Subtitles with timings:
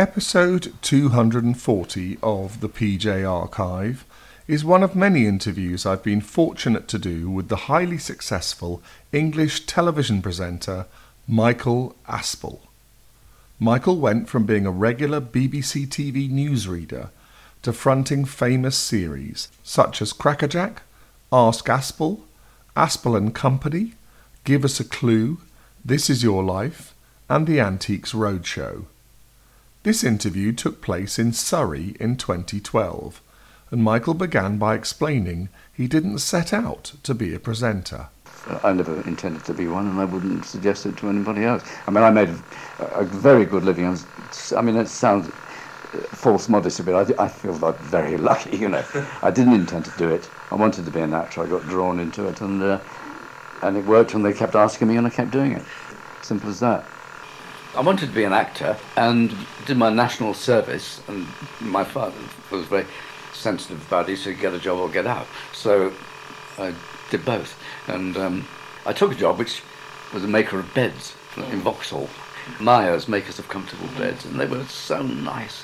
[0.00, 4.06] Episode 240 of the PJ Archive
[4.48, 8.82] is one of many interviews I've been fortunate to do with the highly successful
[9.12, 10.86] English television presenter
[11.28, 12.60] Michael Aspel.
[13.58, 17.10] Michael went from being a regular BBC TV newsreader
[17.60, 20.80] to fronting famous series such as Crackerjack,
[21.30, 22.20] Ask Aspel,
[22.74, 23.92] Aspel and Company,
[24.44, 25.42] Give Us a Clue,
[25.84, 26.94] This Is Your Life,
[27.28, 28.86] and The Antiques Roadshow.
[29.82, 33.22] This interview took place in Surrey in 2012
[33.70, 38.08] and Michael began by explaining he didn't set out to be a presenter.
[38.62, 41.62] I never intended to be one, and I wouldn't suggest it to anybody else.
[41.86, 42.30] I mean, I made
[42.78, 43.86] a, a very good living.
[43.86, 44.06] I, was,
[44.56, 48.68] I mean, it sounds uh, false modesty, but I, I, feel like very lucky, you
[48.68, 48.84] know.
[49.22, 50.28] I didn't intend to do it.
[50.50, 51.42] I wanted to be an actor.
[51.42, 52.80] I got drawn into it, and uh,
[53.62, 54.14] and it worked.
[54.14, 55.64] And they kept asking me, and I kept doing it.
[56.22, 56.84] Simple as that.
[57.76, 59.32] I wanted to be an actor, and
[59.64, 61.00] did my national service.
[61.06, 61.26] And
[61.60, 62.16] my father
[62.50, 62.86] was very
[63.32, 64.12] sensitive about it.
[64.12, 65.26] He said, get a job or get out.
[65.52, 65.92] So
[66.58, 66.74] I
[67.10, 67.56] did both.
[67.86, 68.48] And um,
[68.86, 69.62] I took a job which
[70.12, 72.08] was a maker of beds in Vauxhall.
[72.58, 74.24] Myers, makers of comfortable beds.
[74.24, 75.62] And they were so nice.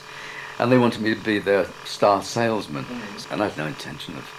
[0.61, 2.87] And they wanted me to be their star salesman.
[3.31, 4.31] And I had no intention of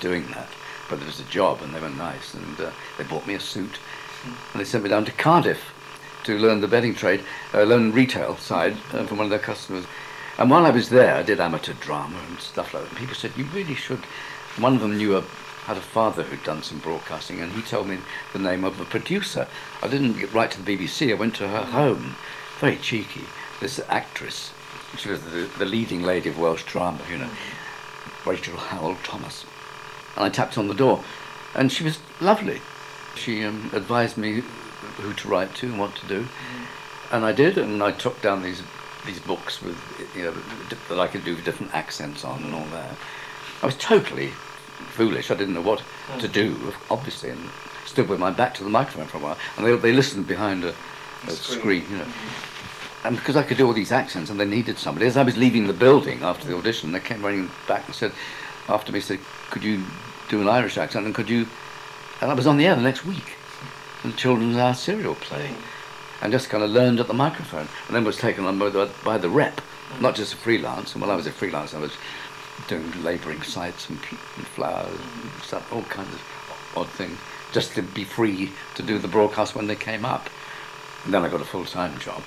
[0.00, 0.48] doing that.
[0.90, 2.34] But it was a job and they were nice.
[2.34, 3.78] And uh, they bought me a suit.
[4.24, 5.71] And they sent me down to Cardiff
[6.24, 7.22] to learn the bedding trade,
[7.54, 9.84] uh, learn retail side uh, from one of their customers.
[10.38, 12.98] And while I was there, I did amateur drama and stuff like that.
[12.98, 14.00] People said, you really should.
[14.58, 15.22] One of them knew a,
[15.64, 17.98] had a father who'd done some broadcasting, and he told me
[18.32, 19.46] the name of a producer.
[19.82, 21.10] I didn't get right to the BBC.
[21.10, 22.16] I went to her home,
[22.58, 23.24] very cheeky.
[23.60, 24.52] This actress,
[24.96, 27.30] she was the, the leading lady of Welsh drama, you know,
[28.26, 29.44] Rachel Howell Thomas.
[30.16, 31.02] And I tapped on the door,
[31.54, 32.60] and she was lovely.
[33.14, 34.42] She um, advised me
[35.00, 36.26] who to write to and what to do.
[37.10, 38.62] And I did, and I took down these
[39.04, 39.76] these books with
[40.16, 40.34] you know
[40.88, 42.96] that I could do different accents on and all that.
[43.62, 44.28] I was totally
[44.90, 45.30] foolish.
[45.30, 45.82] I didn't know what
[46.18, 47.50] to do, obviously, and
[47.86, 49.38] stood with my back to the microphone for a while.
[49.56, 50.74] And they, they listened behind a,
[51.26, 51.84] a screen.
[51.90, 52.06] you know.
[53.04, 55.06] And because I could do all these accents, and they needed somebody.
[55.06, 58.12] As I was leaving the building after the audition, they came running back and said,
[58.68, 59.18] after me, said,
[59.50, 59.84] "Could you
[60.28, 61.46] do an Irish accent?" And could you?
[62.20, 63.36] And I was on the air the next week,
[64.02, 65.54] the Children's Hour serial play
[66.20, 68.90] and just kind of learned at the microphone and then was taken on by the,
[69.04, 69.60] by the rep,
[70.00, 70.92] not just a freelance.
[70.92, 71.92] And while I was a freelance, I was
[72.68, 73.98] doing labouring sites and,
[74.36, 77.18] and flowers and stuff, all kinds of odd things,
[77.52, 80.28] just to be free to do the broadcast when they came up.
[81.04, 82.22] And then I got a full-time job.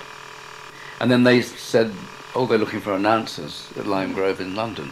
[1.00, 1.92] And then they said,
[2.34, 4.90] oh, they're looking for announcers at Lime Grove in London.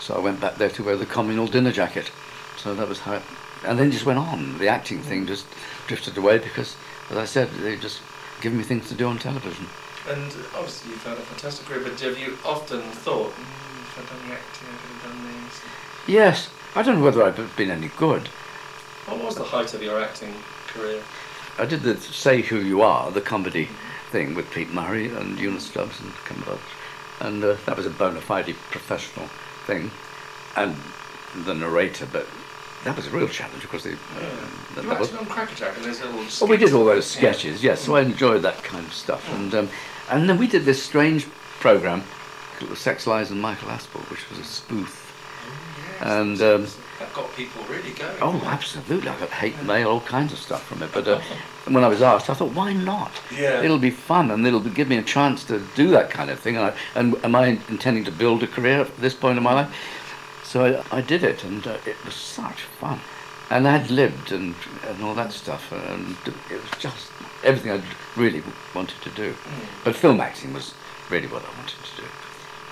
[0.00, 2.10] So I went back there to wear the communal dinner jacket.
[2.56, 3.22] So that was how it,
[3.64, 4.58] and then just went on.
[4.58, 5.28] The acting thing mm.
[5.28, 5.46] just
[5.90, 6.76] drifted away because,
[7.10, 8.00] as I said, they just
[8.40, 9.66] giving me things to do on television.
[10.08, 14.08] And obviously you've had a fantastic career, but have you often thought, mm, if I'd
[14.08, 15.60] done the acting, I could have done this?
[16.06, 16.48] Yes.
[16.76, 18.28] I don't know whether I've been any good.
[19.06, 20.32] What was the height of your acting
[20.68, 21.02] career?
[21.58, 24.10] I did the Say Who You Are, the comedy mm-hmm.
[24.12, 26.60] thing with Pete Murray and Eunice Stubbs and Cumberbatch.
[27.18, 29.26] And uh, that was a bona fide professional
[29.66, 29.90] thing.
[30.56, 30.76] And
[31.44, 32.28] the narrator, but
[32.84, 33.92] that was a real challenge because they.
[33.92, 36.24] Uh, you acted on Crackerjack and there's little.
[36.42, 37.82] Oh, we did all those sketches, yes.
[37.82, 39.36] So I enjoyed that kind of stuff, yeah.
[39.36, 39.68] and um,
[40.10, 41.26] and then we did this strange
[41.60, 42.02] program
[42.58, 45.06] called Sex Lies and Michael Aspel, which was a spoof.
[46.02, 46.18] Oh, yes.
[46.18, 46.66] And um,
[47.00, 48.16] that got people really going.
[48.22, 49.08] Oh, absolutely!
[49.08, 50.90] I got hate mail, all kinds of stuff from it.
[50.92, 51.20] But uh,
[51.68, 53.12] when I was asked, I thought, why not?
[53.34, 53.62] Yeah.
[53.62, 56.56] It'll be fun, and it'll give me a chance to do that kind of thing.
[56.56, 59.52] And, I, and am I intending to build a career at this point in my
[59.52, 59.74] life?
[60.50, 62.98] So I, I did it, and uh, it was such fun.
[63.50, 64.56] And I'd lived and,
[64.88, 67.12] and all that stuff, and it was just
[67.44, 67.80] everything I
[68.20, 68.42] really
[68.74, 69.32] wanted to do.
[69.32, 69.84] Mm.
[69.84, 70.74] But film acting was
[71.08, 72.08] really what I wanted to do.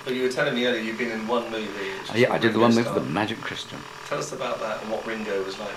[0.05, 1.69] But you were telling me earlier you've been in one movie.
[2.17, 3.79] Yeah, I did the one movie, The Magic Christian.
[4.09, 5.71] Tell us about that and what Ringo was like.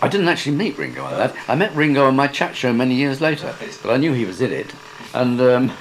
[0.00, 1.36] I didn't actually meet Ringo on that.
[1.46, 4.40] I met Ringo on my chat show many years later, but I knew he was
[4.40, 4.72] in it.
[5.12, 5.72] And um,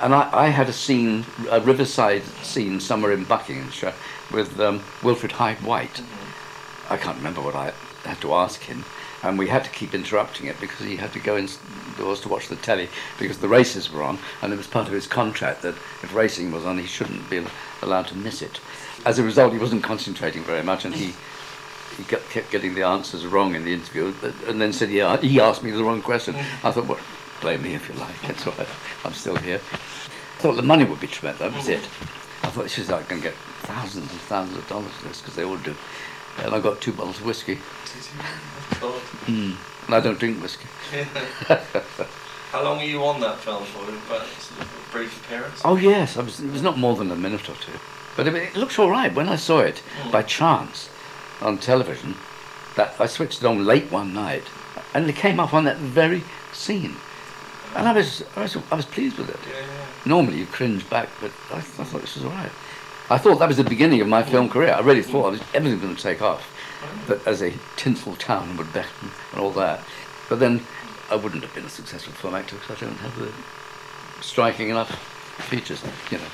[0.00, 3.94] and I, I, had a scene, a riverside scene somewhere in Buckinghamshire
[4.30, 5.94] with um, Wilfrid Hyde-White.
[5.94, 6.92] Mm-hmm.
[6.92, 7.72] I can't remember what I
[8.04, 8.84] had to ask him,
[9.22, 12.48] and we had to keep interrupting it because he had to go indoors to watch
[12.48, 12.88] the telly
[13.18, 16.52] because the races were on, and it was part of his contract that if racing
[16.52, 17.44] was on, he shouldn't be
[17.82, 18.60] allowed to miss it.
[19.04, 21.14] As a result, he wasn't concentrating very much, and he
[21.96, 24.12] he kept getting the answers wrong in the interview,
[24.46, 26.98] and then said, "Yeah, he asked me the wrong question." I thought, "Well,
[27.40, 28.20] blame me if you like.
[28.22, 28.68] That's all right.
[29.04, 31.40] I'm still here." I thought the money would be tremendous.
[31.40, 31.88] That was it.
[32.42, 35.20] I thought this is like going to get thousands and thousands of dollars for this
[35.20, 35.74] because they all do.
[36.42, 37.56] And I got two bottles of whiskey.
[39.26, 39.56] mm.
[39.86, 40.66] And I don't drink whiskey.
[42.52, 43.78] How long were you on that film for?
[43.78, 45.60] Sort of a brief appearance.
[45.64, 47.72] Oh yes, I was, it was not more than a minute or two.
[48.16, 49.14] But it, it looks all right.
[49.14, 50.12] When I saw it Mm.
[50.12, 50.88] by chance
[51.40, 52.14] on television,
[52.76, 54.44] that I switched it on late one night,
[54.94, 56.22] and it came up on that very
[56.52, 56.96] scene,
[57.74, 59.40] and I was I was, I was pleased with it.
[59.46, 59.86] Yeah, yeah.
[60.06, 62.52] Normally you cringe back, but I, I thought this was all right.
[63.08, 64.72] I thought that was the beginning of my film career.
[64.72, 66.52] I really thought I was, everything was going to take off.
[67.08, 69.80] That as a tinsel town would beckon and all that.
[70.28, 70.62] But then
[71.10, 73.32] I wouldn't have been a successful film actor because I don't have the
[74.22, 74.90] striking enough
[75.48, 75.82] features.
[76.10, 76.24] You know,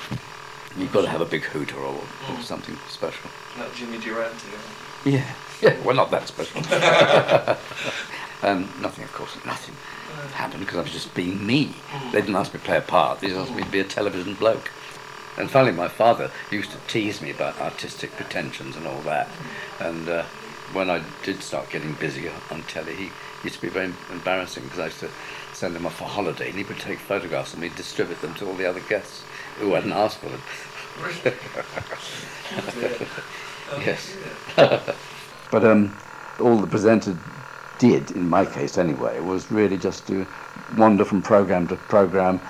[0.77, 2.41] you've got to have a big hooter or, or Mm.
[2.43, 3.29] something special.
[3.57, 4.47] Not Jimmy Durante.
[5.05, 5.25] Yeah,
[5.61, 5.79] yeah.
[5.83, 6.57] Well, not that special.
[8.43, 9.75] um, nothing, of course, nothing
[10.33, 11.73] happened because I was just being me.
[12.11, 13.19] They didn't ask me to play a part.
[13.19, 14.71] They just asked me to be a television bloke.
[15.37, 19.27] And finally, my father used to tease me about artistic pretensions and all that.
[19.79, 20.23] And uh,
[20.73, 23.11] when I did start getting busy on telly, he
[23.43, 25.09] used to be very embarrassing because I used to
[25.53, 28.47] send him off for holiday and he would take photographs and we'd distribute them to
[28.47, 29.23] all the other guests
[29.59, 30.41] who hadn't asked for them.
[31.01, 31.37] Really?
[32.79, 33.07] Dear.
[33.79, 34.15] Yes.
[35.51, 35.95] But um,
[36.39, 37.15] all the presenter
[37.77, 40.25] did, in my case anyway, was really just to
[40.75, 42.41] wander from program to program,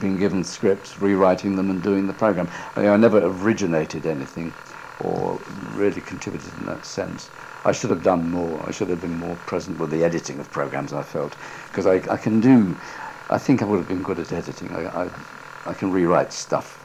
[0.00, 2.48] being given scripts, rewriting them, and doing the program.
[2.74, 4.52] I, mean, I never originated anything
[5.00, 5.38] or
[5.74, 7.30] really contributed in that sense.
[7.64, 8.64] I should have done more.
[8.66, 10.92] I should have been more present with the editing of programs.
[10.92, 11.36] I felt
[11.70, 12.76] because I, I can do.
[13.28, 14.72] I think I would have been good at editing.
[14.72, 15.10] I, I,
[15.66, 16.84] I can rewrite stuff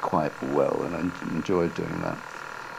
[0.00, 2.18] quite well, and I en- enjoyed doing that.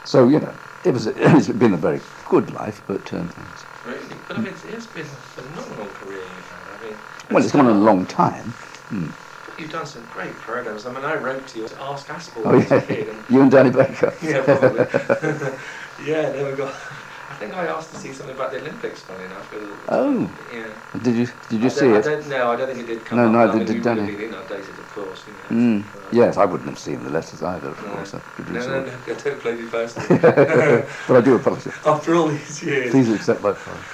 [0.04, 0.54] So you know,
[0.84, 3.30] it was it's been a very good life, but um,
[3.86, 3.98] Really?
[4.28, 6.80] But I mean, it's, been a phenomenal career you've had.
[6.80, 6.96] I mean,
[7.30, 8.54] well, it's gone on a long time.
[8.88, 9.10] Hmm.
[9.56, 10.84] You've done some great programs.
[10.86, 13.10] I mean, I wrote to you to ask Aspel Oh yeah.
[13.10, 14.12] And, you and Danny Baker.
[14.22, 14.80] yeah, probably.
[16.10, 16.66] yeah, there we go.
[17.30, 19.48] I think I asked to see something about the Olympics, funny enough.
[19.88, 20.30] Oh.
[20.52, 20.66] Yeah.
[21.00, 21.96] Did you did you see it?
[21.98, 23.32] I don't, no, I don't think it did come No, up.
[23.32, 24.00] neither I mean, did Danny.
[24.02, 25.26] have been inundated, of course.
[25.26, 25.94] You know, Mm.
[25.94, 27.94] uh, Yes, I wouldn't have seen the letters either, of No.
[27.94, 28.14] course.
[28.14, 30.18] I No, no, no, I don't blame you personally.
[31.08, 31.78] but I do apologise.
[31.86, 32.90] After all these years.
[32.90, 33.84] Please accept my apology.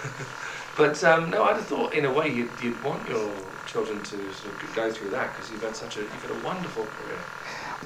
[0.77, 4.33] But um, no, I'd have thought in a way you'd, you'd want your children to
[4.33, 7.19] sort of go through that because you've had such a you've had a wonderful career.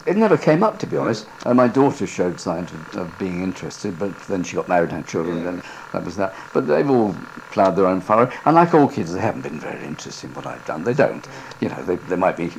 [0.07, 1.27] It never came up, to be honest.
[1.47, 4.99] Uh, my daughter showed signs of, of being interested, but then she got married and
[4.99, 5.49] had children, Yeah.
[5.49, 6.35] and then that was that.
[6.53, 7.15] But they've all
[7.51, 8.31] ploughed their own furrow.
[8.45, 10.85] And like all kids, they haven't been very interested in what I've done.
[10.85, 11.27] They don't.
[11.61, 12.53] You know, they, they might be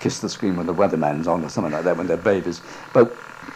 [0.00, 2.60] kiss the screen when the weatherman's on or something like that when they're babies.
[2.92, 3.10] But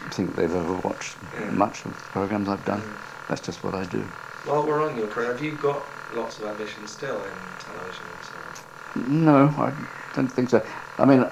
[0.05, 1.51] I think they've ever watched Yeah.
[1.51, 2.81] much of the programs I've done.
[2.81, 3.27] Mm.
[3.29, 3.99] That's just what I do.
[4.45, 5.81] While we're on your career, have you got
[6.13, 8.52] lots of ambition still in television and so on?
[8.95, 9.73] No, I
[10.15, 10.65] don't think so.
[10.99, 11.25] I mean,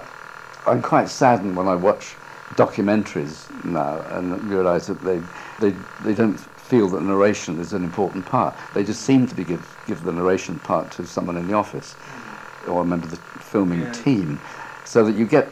[0.66, 2.16] I'm quite saddened when I watch
[2.56, 5.22] documentaries now and realise that they,
[5.60, 8.58] they, they don't feel that narration is an important part.
[8.74, 11.96] They just seem to be give, give the narration part to someone in the office
[12.68, 13.92] or a member of the filming Yeah.
[13.92, 14.40] team,
[14.86, 15.48] so that you get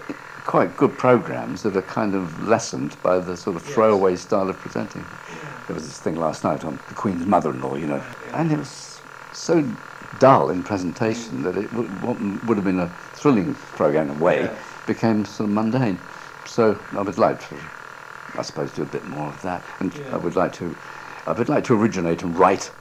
[0.45, 3.73] quite good programs that are kind of lessened by the sort of Yes.
[3.73, 5.01] throwaway style of presenting.
[5.01, 5.49] Yeah.
[5.67, 8.41] There was this thing last night on the Queen's mother-in-law, you know, Yeah.
[8.41, 9.01] and it was
[9.31, 9.63] so
[10.17, 14.19] dull in presentation that it would, what would have been a thrilling program in a
[14.19, 14.55] way Yeah.
[14.85, 15.99] became sort of mundane.
[16.45, 17.55] So I would like to,
[18.35, 20.13] I suppose, do a bit more of that, and Yeah.
[20.13, 20.75] I would like to,
[21.27, 22.71] I would like to originate and write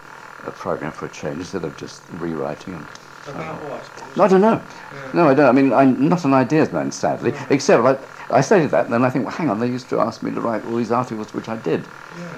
[0.44, 2.86] a program for a change instead of just rewriting them.
[3.26, 4.24] About uh, what?
[4.24, 4.62] I don't know.
[4.94, 5.10] Yeah.
[5.12, 5.46] No, I don't.
[5.46, 7.34] I mean, I'm not an ideas man, sadly.
[7.50, 10.00] Except, like, I stated that, and then I think, well, hang on, they used to
[10.00, 11.88] ask me to write all these articles, which I did.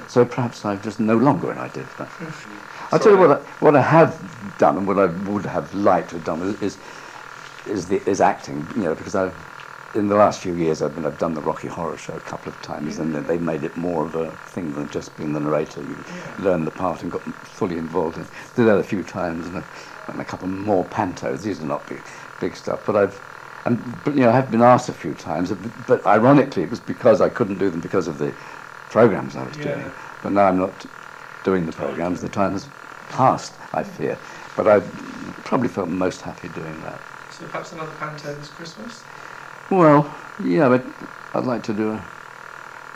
[0.09, 2.09] So perhaps I'm just no longer an ideas man.
[2.93, 6.11] I'll tell you what I, what I have done and what I would have liked
[6.11, 6.79] to have done is is,
[7.65, 9.35] is, the, is acting, you know, because I've
[9.93, 12.49] in the last few years I've been I've done the Rocky Horror Show a couple
[12.49, 15.83] of times and they've made it more of a thing than just being the narrator.
[15.83, 16.35] You Yeah.
[16.39, 18.17] learn the part and got fully involved.
[18.17, 19.65] And did that a few times and, a,
[20.09, 21.43] and a couple more pantos.
[21.43, 22.07] These are not big
[22.39, 23.21] big stuff, but I've
[23.65, 26.71] and but you know I have been asked a few times, but, but ironically it
[26.71, 28.35] was because I couldn't do them because of the
[28.89, 29.65] programs I was Yeah.
[29.65, 29.95] doing.
[30.23, 30.87] But now I'm not
[31.43, 32.21] doing the programs.
[32.21, 32.71] The time has
[33.11, 34.17] passed, I fear.
[34.57, 34.81] But I
[35.45, 36.99] probably felt most happy doing that.
[37.31, 39.03] So perhaps another panto this Christmas?
[39.71, 40.13] Well,
[40.43, 40.83] yeah, but
[41.35, 42.03] I'd like to do a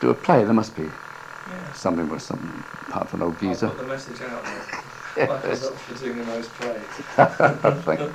[0.00, 0.44] do a play.
[0.44, 0.82] There must be
[1.50, 1.72] Yeah.
[1.72, 3.68] something with some apart from an old I'll geezer.
[3.68, 4.80] put the message out there.
[5.16, 6.80] Like us up for doing the most plays.
[7.84, 8.12] Thank you.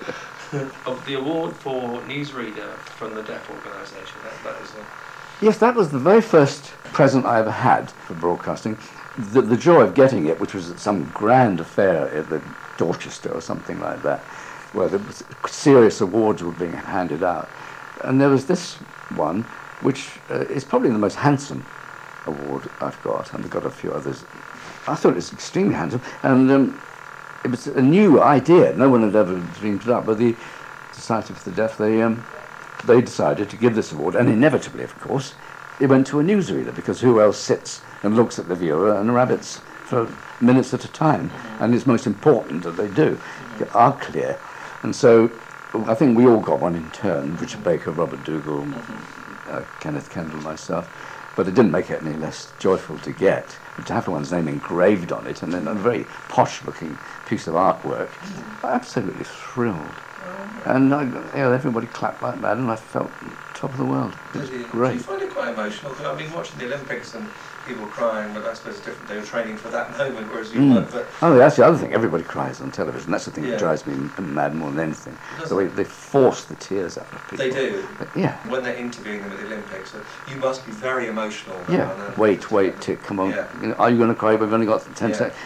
[0.85, 5.75] Of the award for newsreader from the Deaf organisation, that, that is a Yes, that
[5.75, 8.77] was the very first present I ever had for broadcasting.
[9.19, 12.41] The, the joy of getting it, which was at some grand affair at the
[12.77, 14.19] Dorchester or something like that,
[14.71, 15.01] where the
[15.45, 17.49] serious awards were being handed out.
[18.05, 18.75] And there was this
[19.15, 19.43] one,
[19.81, 21.65] which uh, is probably the most handsome
[22.27, 24.23] award I've got, and I've got a few others.
[24.87, 26.81] I thought it was extremely handsome, and um,
[27.43, 28.73] it was a new idea.
[28.73, 30.33] No one had ever dreamed it up, but the
[30.93, 32.25] Society for the Deaf, they, um,
[32.85, 35.33] they decided to give this award, and inevitably, of course,
[35.81, 39.13] it went to a newsreader because who else sits and looks at the viewer and
[39.13, 41.31] rabbits for minutes at a time?
[41.59, 43.19] And it's most important that they do,
[43.73, 44.39] are clear.
[44.83, 45.31] And so
[45.73, 49.51] I think we all got one in turn Richard Baker, Robert Dougall, mm-hmm.
[49.51, 50.89] uh, Kenneth Kendall, myself.
[51.35, 53.55] But it didn't make it any less joyful to get.
[53.85, 57.53] To have one's name engraved on it and then a very posh looking piece of
[57.53, 58.65] artwork, mm-hmm.
[58.65, 59.77] absolutely thrilled.
[59.77, 60.69] Mm-hmm.
[60.69, 63.09] And I, you know, everybody clapped like mad, and I felt
[63.53, 64.13] top of the world.
[64.33, 64.91] It was great.
[64.91, 65.93] Do you find it quite emotional?
[65.93, 67.27] I've been watching the Olympics and
[67.69, 69.07] people crying, but I suppose it's different.
[69.07, 70.73] They were training for that moment, whereas you Mm.
[70.75, 70.91] weren't.
[70.91, 71.93] But Oh, that's the other thing.
[71.93, 73.11] Everybody cries on television.
[73.11, 73.51] That's the thing Yeah.
[73.51, 75.15] that drives me mad more than anything.
[75.47, 77.37] The way they force the tears out of people.
[77.45, 77.83] they do.
[77.99, 78.33] But yeah.
[78.49, 79.99] When they're interviewing them at the Olympics, uh,
[80.31, 81.57] you must be very emotional.
[81.69, 81.89] Yeah.
[82.17, 83.29] Wait, wait, tick, come on.
[83.29, 83.45] Yeah.
[83.61, 84.35] You know, are you going to cry?
[84.35, 85.15] We've only got 10 Yeah.
[85.15, 85.37] seconds.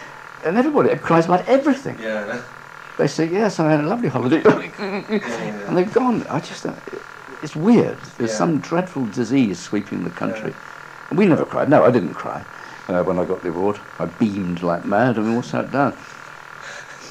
[0.46, 1.98] And everybody cries about everything.
[2.00, 2.38] Yeah, no,
[2.96, 4.40] They say, yes, I had a lovely holiday.
[5.66, 6.24] and they've gone.
[6.30, 6.72] I just, uh,
[7.42, 7.98] it's weird.
[8.18, 10.54] There's some dreadful disease sweeping the country.
[11.16, 11.68] We never cried.
[11.68, 12.44] No, I didn't cry
[12.88, 13.78] uh, when I got the award.
[13.98, 15.92] I beamed like mad and we all sat down.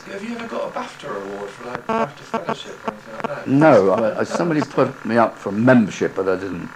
[0.06, 3.48] Have you ever got a BAFTA award for like BAFTA fellowship or anything like that?
[3.48, 6.70] No, I, I, somebody put me up for membership, but I didn't.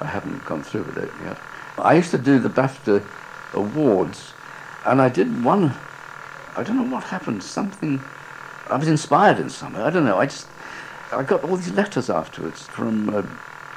[0.00, 1.38] I haven't gone through with it yet.
[1.78, 3.04] I used to do the BAFTA
[3.54, 4.32] awards,
[4.84, 5.72] and I did one.
[6.56, 7.44] I don't know what happened.
[7.44, 8.02] Something.
[8.68, 9.82] I was inspired in some way.
[9.82, 10.18] I don't know.
[10.18, 10.48] I just.
[11.12, 13.22] I got all these letters afterwards from uh,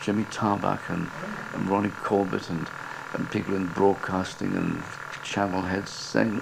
[0.02, 1.10] Jimmy Tarbuck and,
[1.54, 2.68] and Ronnie Corbett and,
[3.16, 4.82] and people in broadcasting and
[5.24, 6.40] channel heads saying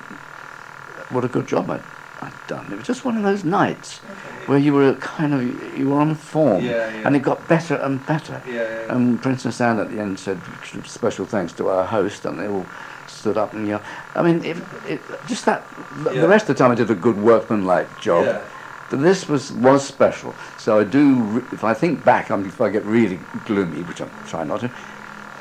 [1.09, 1.81] what a good job I'd,
[2.21, 2.71] I'd done.
[2.71, 4.45] It was just one of those nights Okay.
[4.47, 7.03] where you were kind of you were on form, Yeah, yeah.
[7.07, 8.41] and it got better and better.
[8.49, 8.93] Yeah.
[8.93, 10.39] And Princess Anne at the end said
[10.85, 12.65] special thanks to our host, and they all
[13.07, 13.81] stood up and yelled.
[14.15, 15.63] I mean, it, it, just that.
[16.03, 18.41] the- rest of the time, I did a good workmanlike job.
[18.89, 20.35] But this was was special.
[20.57, 21.43] So I do.
[21.51, 24.59] If I think back, I mean, if I get really gloomy, which I'm trying not
[24.59, 24.69] to,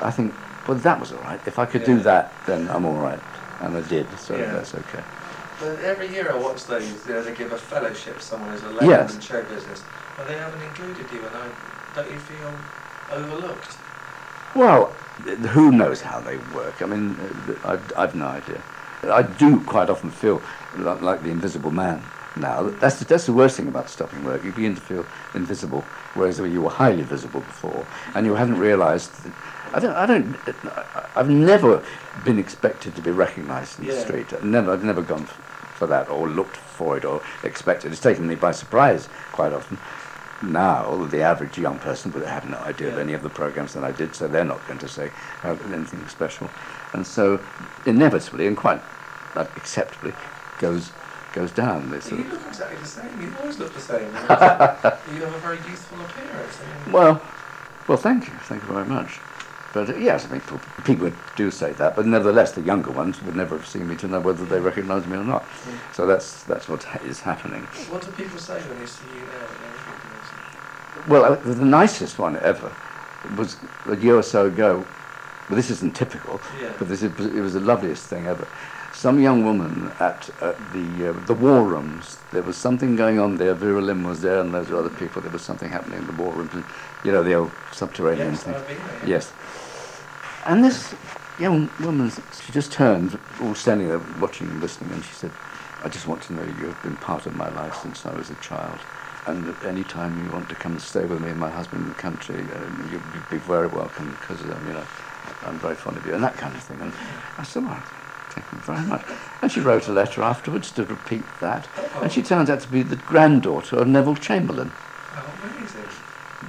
[0.01, 0.33] I think,
[0.67, 1.45] well, that was all right.
[1.47, 3.23] If I could do that, then I'm all right,
[3.59, 4.19] and I did.
[4.19, 4.53] So Yeah.
[4.53, 5.05] that's okay.
[5.59, 8.63] But every year I watch those, you know, they give a fellowship to someone who's
[8.63, 9.15] a legend Yes.
[9.15, 9.85] in show business,
[10.17, 11.51] and they haven't included you, and I,
[11.93, 12.69] don't you feel
[13.07, 13.77] overlooked?
[14.53, 14.99] Well,
[15.49, 16.81] who knows how they work?
[16.81, 18.63] I mean, I've, I've no idea.
[19.03, 22.69] I do quite often feel like, like the invisible man now.
[22.69, 24.43] That's the, that's the worst thing about stopping work.
[24.43, 29.27] You begin to feel invisible, whereas you were highly visible before, and you hadn't realised.
[29.73, 29.95] I don't.
[29.95, 30.37] I don't.
[31.15, 31.81] I've never
[32.23, 33.99] been expected to be recognised in the Yeah.
[34.03, 34.33] street.
[34.33, 34.71] I've never.
[34.71, 35.41] I've never gone f-
[35.75, 37.91] for that or looked for it or expected.
[37.91, 39.77] It's taken me by surprise quite often.
[40.41, 43.83] Now, the average young person would have no idea of any of the programs that
[43.83, 45.09] I did, so they're not going to say
[45.43, 46.49] uh, anything special.
[46.91, 47.39] And so,
[47.85, 48.81] inevitably and quite
[49.35, 50.13] acceptably,
[50.59, 50.91] goes
[51.33, 51.89] goes down.
[51.89, 53.21] This You look exactly the same.
[53.21, 54.07] You always look the same.
[55.15, 56.59] you have a very youthful appearance.
[56.61, 57.21] I mean, well,
[57.87, 59.19] well, thank you, thank you very much.
[59.73, 60.43] But uh, yes, I think
[60.83, 64.07] people, do say that, but nevertheless, the younger ones would never have seen me to
[64.07, 65.43] know whether they recognise me or not.
[65.91, 67.63] So that's that's what ha- is happening.
[67.89, 69.39] what do people say when they see you now?
[69.47, 72.71] that they recognise Well, uh, the nicest one ever
[73.35, 73.57] was
[73.89, 74.85] a year or so ago.
[75.49, 76.71] Well, this isn't typical, Yeah.
[76.79, 78.47] but this is, it was the loveliest thing ever.
[78.93, 82.17] Some young woman at, at the uh, the war rooms.
[82.31, 83.55] There was something going on there.
[83.55, 85.21] Vera Lynn was there, and those other people.
[85.21, 86.53] There was something happening in the war rooms.
[86.53, 86.63] and,
[87.03, 88.55] You know, the old subterranean Yes, thing.
[89.05, 89.33] Yes.
[90.45, 90.93] And this
[91.39, 95.31] young woman, she just turned, all standing there watching and listening, and she said,
[95.83, 98.29] I just want to know you have been part of my life since I was
[98.29, 98.79] a child.
[99.25, 101.89] And any time you want to come and stay with me and my husband in
[101.89, 104.85] the country, uh, you'd be very welcome because, um, you know,
[105.45, 106.81] I'm very fond of you, and that kind of thing.
[106.81, 106.91] And
[107.37, 107.81] I said, well,
[108.31, 109.05] thank you very much.
[109.41, 111.69] And she wrote a letter afterwards to repeat that.
[112.01, 114.71] And she turns out to be the granddaughter of Neville Chamberlain.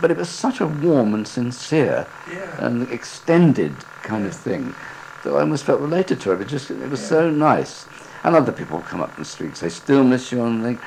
[0.04, 2.66] But it was such a warm and sincere Yeah.
[2.66, 4.74] and extended kind of thing
[5.22, 6.42] that I almost felt related to it.
[6.42, 7.86] It just it was so nice.
[8.22, 10.62] And other people would come up in the street, and say, "Still miss you," and
[10.62, 10.78] think,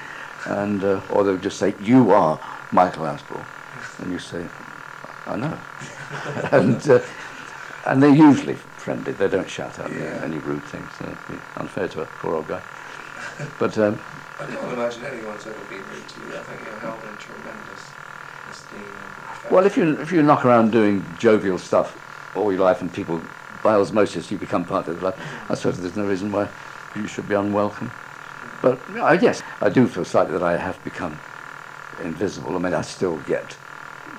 [0.46, 2.40] and uh, or they would just say, "You are
[2.72, 3.44] Michael Aspel,"
[3.98, 4.46] and you say,
[5.26, 5.58] "I know,"
[6.52, 7.00] and uh,
[7.88, 9.14] and they're usually friendly.
[9.14, 10.22] They don't shout out Yeah.
[10.24, 10.90] any rude things.
[11.00, 12.62] So it'd be unfair to a poor old guy.
[13.58, 13.98] But um,
[14.40, 16.38] I can't imagine anyone's ever been rude to you.
[16.38, 17.58] I think you're held in tremendous esteem.
[17.58, 17.97] and respect.
[19.50, 21.96] Well, if you if you knock around doing jovial stuff
[22.36, 23.22] all your life and people
[23.64, 25.20] by osmosis you become part of the life,
[25.50, 26.50] I suppose there's no reason why
[26.96, 27.92] you should be unwelcome.
[28.62, 31.18] But I guess I do feel slightly that I have become
[32.04, 32.56] invisible.
[32.56, 33.56] I mean, I still get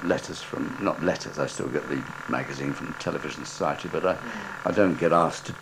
[0.02, 1.38] letters from not letters.
[1.38, 4.16] I still get the magazine from the Television Society, but I
[4.64, 5.54] I don't get asked to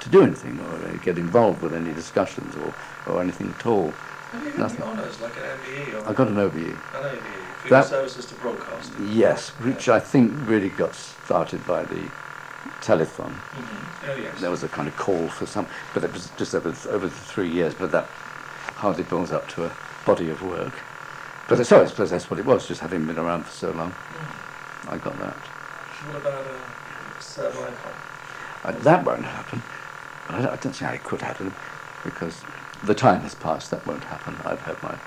[0.00, 2.72] to do anything or uh, get involved with any discussions or
[3.06, 3.92] or anything at all.
[4.32, 4.82] Have you got Nothing.
[4.82, 6.54] any honours like an I got an OBE.
[6.56, 7.22] an OBE
[7.62, 9.08] for That- services to broadcasting?
[9.12, 12.10] Yes, which I think really got started by the
[12.80, 13.32] telethon.
[13.32, 14.10] Mm-hmm.
[14.10, 14.40] Oh yes.
[14.40, 17.14] There was a kind of call for some, but it was just over, over the
[17.14, 18.04] three years, but that
[18.76, 19.72] hardly builds up to a
[20.04, 20.72] body of work.
[21.48, 23.90] But so I suppose that's what it was, just having been around for so long.
[23.92, 24.92] Mm.
[24.92, 25.34] I got that.
[25.34, 27.92] What about a servo icon?
[28.64, 29.62] Uh, that won't happen.
[30.28, 31.52] I don't, I don't see how it could happen
[32.04, 32.42] because
[32.84, 33.70] the time has passed.
[33.70, 34.36] That won't happen.
[34.44, 34.98] I've had my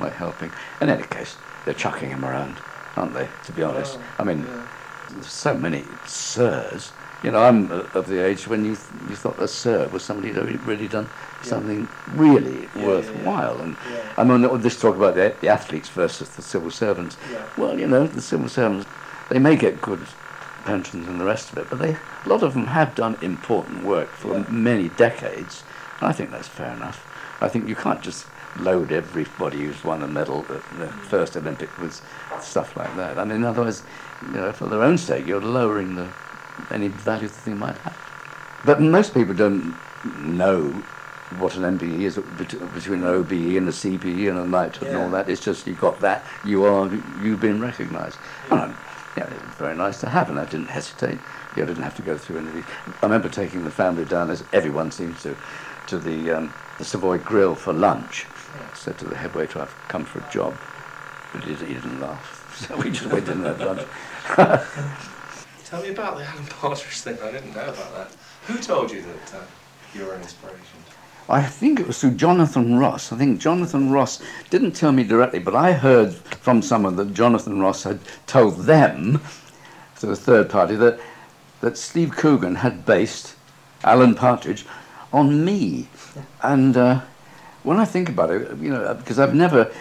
[0.00, 0.50] my helping.
[0.80, 2.56] In any case, they're chucking him around,
[2.96, 3.28] aren't they?
[3.46, 4.66] To be honest, Oh, I mean, yeah.
[5.10, 6.92] there's so many sirs.
[7.24, 10.04] You know, I'm uh, of the age when you th- you thought a sir was
[10.04, 11.08] somebody who'd really- really done
[11.42, 11.48] Yeah.
[11.48, 13.60] something really Yeah, worthwhile.
[13.60, 13.76] And.
[14.16, 17.16] I mean, all this talk about the, the athletes versus the civil servants.
[17.56, 18.86] Well, you know, the civil servants,
[19.30, 20.00] they may get good
[20.64, 21.90] pensions and the rest of it, but they,
[22.24, 25.62] a lot of them have done important work for many decades.
[26.00, 27.04] And I think that's fair enough.
[27.40, 28.26] I think you can't just
[28.58, 32.02] load everybody who's won a medal at the first Olympic with
[32.40, 33.18] stuff like that.
[33.18, 33.82] I mean, otherwise,
[34.22, 36.08] you know, for their own sake, you're lowering the
[36.70, 37.96] any value the thing might have.
[38.64, 39.76] But most people don't
[40.18, 40.70] know
[41.38, 45.10] what an MBE is between an OBE and a CBE and a knighthood and all
[45.10, 45.28] that.
[45.28, 46.90] It's just you've got that, you are
[47.22, 48.18] you've been recognised.
[48.50, 48.76] And I'm,
[49.16, 51.18] yeah, it was very nice to have, and I didn't hesitate.
[51.56, 52.64] You know, I didn't have to go through any of these.
[52.86, 55.36] I remember taking the family down, as everyone seems to,
[55.88, 58.26] to the um, the Savoy Grill for lunch.
[58.54, 60.56] I Said to the head waiter, "I've come for a job,"
[61.32, 62.36] but he, didn't laugh.
[62.58, 63.86] So we just went in and had lunch.
[65.64, 67.16] Tell me about the Alan Partridge thing.
[67.22, 68.16] I didn't know about that.
[68.48, 69.44] Who told you that uh,
[69.94, 70.64] you were an inspiration?
[71.28, 73.12] I think it was through Jonathan Ross.
[73.12, 77.60] I think Jonathan Ross didn't tell me directly, but I heard from someone that Jonathan
[77.60, 79.20] Ross had told them,
[80.00, 80.98] to the third party, that,
[81.60, 83.36] that Steve Coogan had based
[83.84, 84.64] Alan Partridge
[85.12, 85.88] on me.
[86.42, 87.00] And uh,
[87.62, 89.72] when I think about it, you know, because I've never,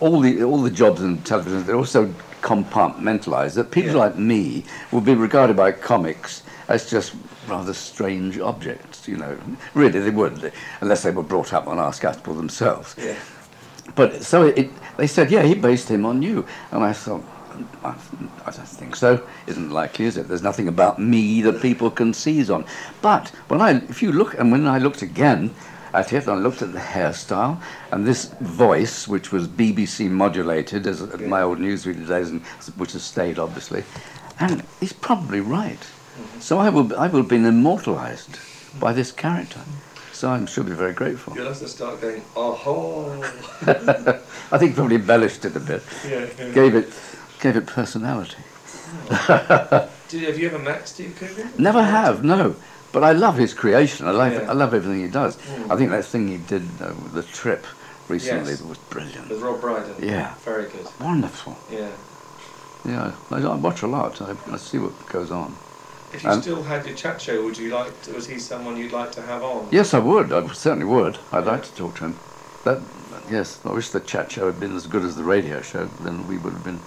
[0.00, 3.98] all the, all the jobs in television, they're also compartmentalized, that people Yeah.
[3.98, 7.14] like me would be regarded by comics as just
[7.48, 9.36] rather strange objects, you know.
[9.74, 12.94] Really, they would, unless they were brought up on our scaffold themselves.
[12.98, 13.16] Yeah.
[13.94, 16.46] But so it, they said, yeah, he based him on you.
[16.70, 17.22] And I thought,
[17.82, 17.94] I,
[18.46, 19.26] I don't think so.
[19.46, 20.28] Isn't likely, is it?
[20.28, 22.64] There's nothing about me that people can seize on.
[23.02, 25.54] But when I, if you look, and when I looked again
[25.92, 27.60] at it, I looked at the hairstyle
[27.92, 32.42] and this voice, which was BBC modulated, as at my old newsreader days, and
[32.76, 33.84] which has stayed obviously,
[34.40, 35.78] and he's probably right.
[36.40, 38.38] So I will, I will have been immortalised
[38.78, 39.60] by this character.
[40.12, 41.34] So I should be very grateful.
[41.34, 43.20] You'll have to start going, oh,
[44.52, 46.50] I think probably embellished it a bit, yeah, yeah.
[46.52, 46.92] gave it,
[47.44, 48.38] gave it personality.
[50.08, 51.50] Did, have you ever met Steve Coogan?
[51.58, 52.56] Never have, no.
[52.90, 54.06] But I love his creation.
[54.06, 54.50] I like, Yeah.
[54.50, 55.36] I love everything he does.
[55.36, 55.70] Mm.
[55.70, 57.66] I think that thing he did, uh, the trip
[58.08, 58.62] recently, Yes.
[58.62, 59.28] was brilliant.
[59.28, 59.94] With Rob Brydon.
[60.00, 60.32] Yeah.
[60.42, 60.86] Very good.
[61.00, 61.54] Wonderful.
[61.70, 61.90] Yeah.
[62.86, 64.22] Yeah, I, I watch a lot.
[64.22, 65.54] I, I see what goes on.
[66.14, 67.92] If you Um, still had your chat show, would you like?
[68.04, 69.68] To, was he someone you'd like to have on?
[69.70, 70.32] Yes, I would.
[70.32, 71.18] I certainly would.
[71.32, 71.52] I'd Yeah.
[71.52, 72.14] like to talk to him.
[72.64, 72.78] That,
[73.30, 75.86] yes, I wish the chat show had been as good as the radio show.
[76.04, 76.80] Then we would have been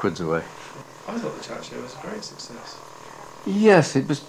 [0.00, 0.42] quids away.
[1.06, 2.78] I thought the chat show was a great success.
[3.46, 4.22] Yes, it was.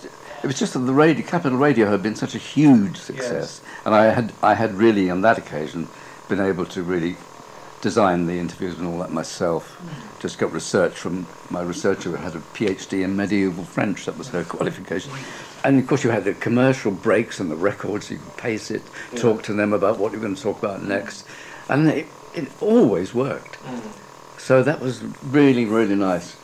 [0.43, 3.93] It was just that the radio, Capital Radio, had been such a huge success, and
[3.95, 5.87] I had, I had really, on that occasion,
[6.27, 7.15] been able to really
[7.81, 9.79] design the interviews and all that myself.
[10.19, 14.05] Just got research from my researcher who had a PhD in medieval French.
[14.05, 15.11] That was her qualification.
[15.63, 18.09] And of course, you had the commercial breaks and the records.
[18.09, 18.81] You could pace it,
[19.13, 19.19] Yeah.
[19.19, 21.25] talk to them about what you're going to talk about next,
[21.69, 23.57] and it, it always worked.
[23.63, 23.81] Mm.
[24.41, 26.35] So that was really, really nice.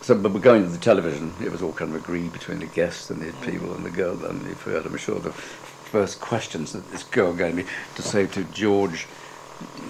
[0.00, 1.34] So, but we're going to the television.
[1.44, 4.24] It was all kind of agreed between the guests and the people and the girl.
[4.24, 8.26] And you've heard, I'm sure, the first questions that this girl gave me to say
[8.28, 9.06] to George,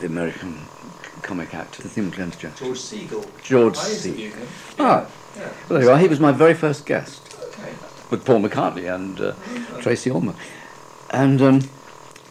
[0.01, 0.59] the American
[1.23, 3.43] comic actor, the with James George Segal.
[3.45, 4.33] George Segal.
[4.81, 5.43] Ah, Yeah.
[5.43, 5.99] well, there you are.
[5.99, 7.73] He was my very first guest Okay.
[8.11, 9.35] with Paul McCartney and uh,
[9.81, 10.35] Tracey Ullman.
[11.11, 11.61] And um,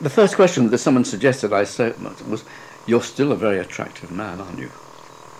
[0.01, 1.95] the first question that someone suggested I said
[2.27, 2.43] was,
[2.85, 4.71] "You're still a very attractive man, aren't you?"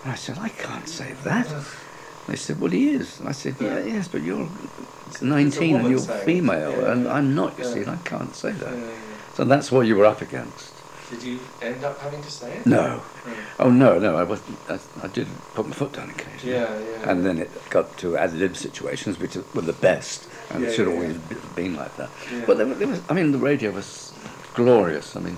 [0.04, 1.48] And I said, "I can't say that."
[2.28, 4.48] They said, "Well, he is." And I said, "Yeah, yes, but you're
[5.22, 7.08] 19 and you're female, Yeah, and.
[7.08, 7.58] I'm not.
[7.58, 7.74] You Yeah.
[7.74, 8.84] see, and I can't say that." Yeah,
[9.36, 10.72] So that's what you were up against.
[11.10, 12.66] Did you end up having to say it?
[12.66, 13.02] No.
[13.28, 13.34] Yeah.
[13.60, 14.58] Oh no, no, I wasn't.
[14.70, 16.56] I, I did put my foot down occasionally.
[16.56, 17.10] Yeah, yeah.
[17.12, 20.88] And then it got to ad lib situations, which were the best, and it should
[20.88, 22.10] always be- been like that.
[22.48, 24.14] But there, there was, I mean, the radio was
[24.56, 25.16] glorious.
[25.18, 25.38] I mean,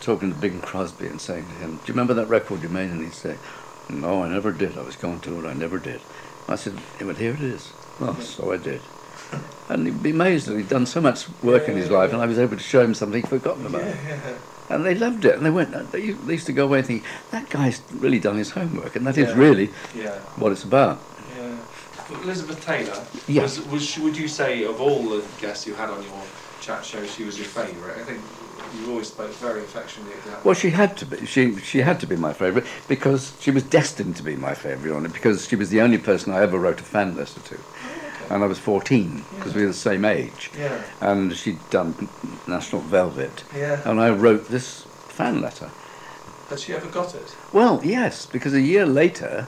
[0.00, 2.88] talking to Bing Crosby and saying to him, "Do you remember that record you made?"
[2.90, 3.36] And he'd say,
[3.88, 4.76] "No, I never did.
[4.78, 5.48] I was going to it.
[5.48, 6.00] I never did."
[6.48, 7.70] I said, "Yeah, "But here it is."
[8.00, 8.80] Oh, so I did.
[9.68, 12.14] And he'd be amazed that he'd done so much work in his Yeah, life, yeah.
[12.16, 13.82] and I was able to show him something he'd forgotten about.
[13.82, 14.20] Yeah, yeah.
[14.68, 15.92] And they loved it, and they went.
[15.92, 19.28] They used to go away thinking that guy's really done his homework, and that is
[19.30, 19.34] Yeah.
[19.38, 20.18] really Yeah.
[20.36, 20.98] what it's about.
[21.38, 21.56] Yeah.
[22.22, 23.42] Elizabeth Taylor, Yeah.
[23.42, 26.22] was, was would you say of all the guests you had on your
[26.60, 27.96] chat show, she was your favourite?
[27.98, 28.20] I think
[28.78, 30.44] you always spoke very affectionately that.
[30.44, 31.26] Well, she had to be.
[31.26, 34.94] She she had to be my favourite because she was destined to be my favourite
[34.96, 37.56] on it because she was the only person I ever wrote a fan letter to,
[37.58, 40.82] oh, and I was 14 because we were the same age, Yeah.
[41.00, 42.08] and she'd done
[42.46, 43.80] National Velvet, Yeah.
[43.84, 45.70] and I wrote this fan letter.
[46.48, 47.34] Had she ever got it?
[47.52, 49.46] Well, yes, because a year later,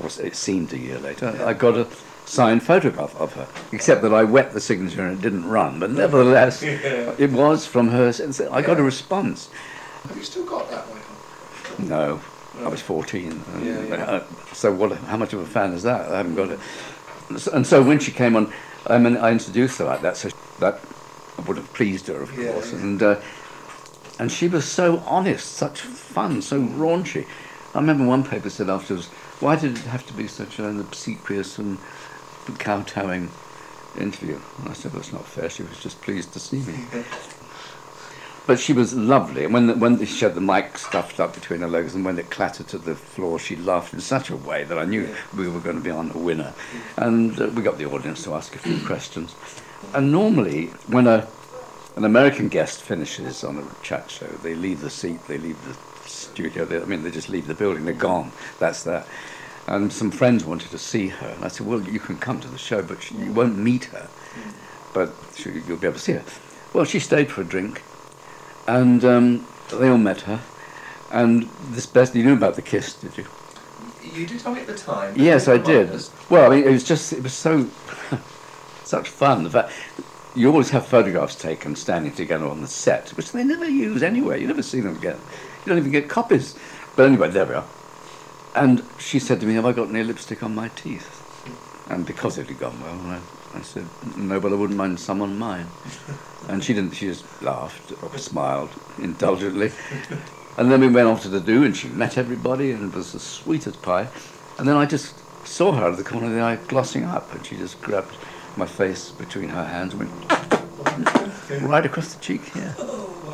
[0.00, 1.86] or it seemed a year later, I got a
[2.28, 3.48] signed photograph of her.
[3.72, 7.14] Except that I wet the signature and it didn't run, but nevertheless, Yeah.
[7.18, 8.12] it was from her.
[8.22, 9.48] and I got a response.
[10.06, 11.88] Have you still got that, one?
[11.88, 12.20] No,
[12.64, 13.42] I was 14.
[13.62, 13.94] Yeah, yeah.
[14.04, 14.92] uh, so what?
[14.92, 16.10] How much of a fan is that?
[16.12, 16.60] I haven't got it.
[17.52, 18.52] And so when she came on,
[18.86, 20.28] I mean, I introduced her like that, so
[20.60, 20.80] that
[21.46, 22.72] would have pleased her, of Yeah, course.
[22.72, 23.20] And uh,
[24.18, 27.26] and she was so honest, such fun, so raunchy.
[27.74, 29.06] I remember one paper said afterwards,
[29.40, 31.78] "Why did it have to be such an obsequious and
[32.56, 33.30] kowtowing
[33.98, 35.50] interview?" I said, "That's not fair.
[35.50, 37.04] She was just pleased to see me."
[38.46, 39.44] But she was lovely.
[39.44, 42.18] And when the, when she had the mic stuffed up between her legs and when
[42.18, 45.14] it clattered to the floor, she laughed in such a way that I knew Yeah.
[45.36, 46.54] we were going to be on a winner.
[46.96, 49.34] And uh, we got the audience to ask a few questions.
[49.92, 51.28] And normally, when a,
[51.96, 55.76] an American guest finishes on a chat show, they leave the seat, they leave the
[56.08, 56.64] studio.
[56.64, 57.84] They, I mean, they just leave the building.
[57.84, 58.32] They're gone.
[58.58, 59.06] That's that.
[59.68, 61.28] And some friends wanted to see her.
[61.28, 63.84] And I said, well, you can come to the show, but she, you won't meet
[63.86, 64.08] her.
[64.94, 66.24] But she, you'll be able to see her.
[66.72, 67.82] Well, she stayed for a drink
[68.66, 70.40] and um, they all met her.
[71.10, 73.26] And this best, you knew about the kiss, did you?
[74.14, 75.14] You did tell me at the time.
[75.16, 75.90] Yes, I did.
[75.90, 76.10] us.
[76.30, 77.64] Well, I mean, it was just, it was so,
[78.84, 79.44] such fun.
[79.44, 79.72] The fact,
[80.34, 84.40] you always have photographs taken standing together on the set, which they never use anyway.
[84.40, 85.18] You never see them again.
[85.64, 86.58] You don't even get copies.
[86.96, 87.64] But anyway, there we are.
[88.54, 91.14] And she said to me, have I got any lipstick on my teeth?
[91.90, 95.22] And because it had gone well, I, I said, no, but I wouldn't mind some
[95.22, 95.66] on mine.
[96.48, 99.72] And she didn't, she just laughed or smiled indulgently.
[100.56, 103.12] And then we went off to the do and she met everybody and it was
[103.12, 104.08] the sweetest pie.
[104.58, 105.14] And then I just
[105.46, 108.16] saw her out of the corner of the eye glossing up and she just grabbed
[108.56, 112.74] my face between her hands and went right across the cheek here.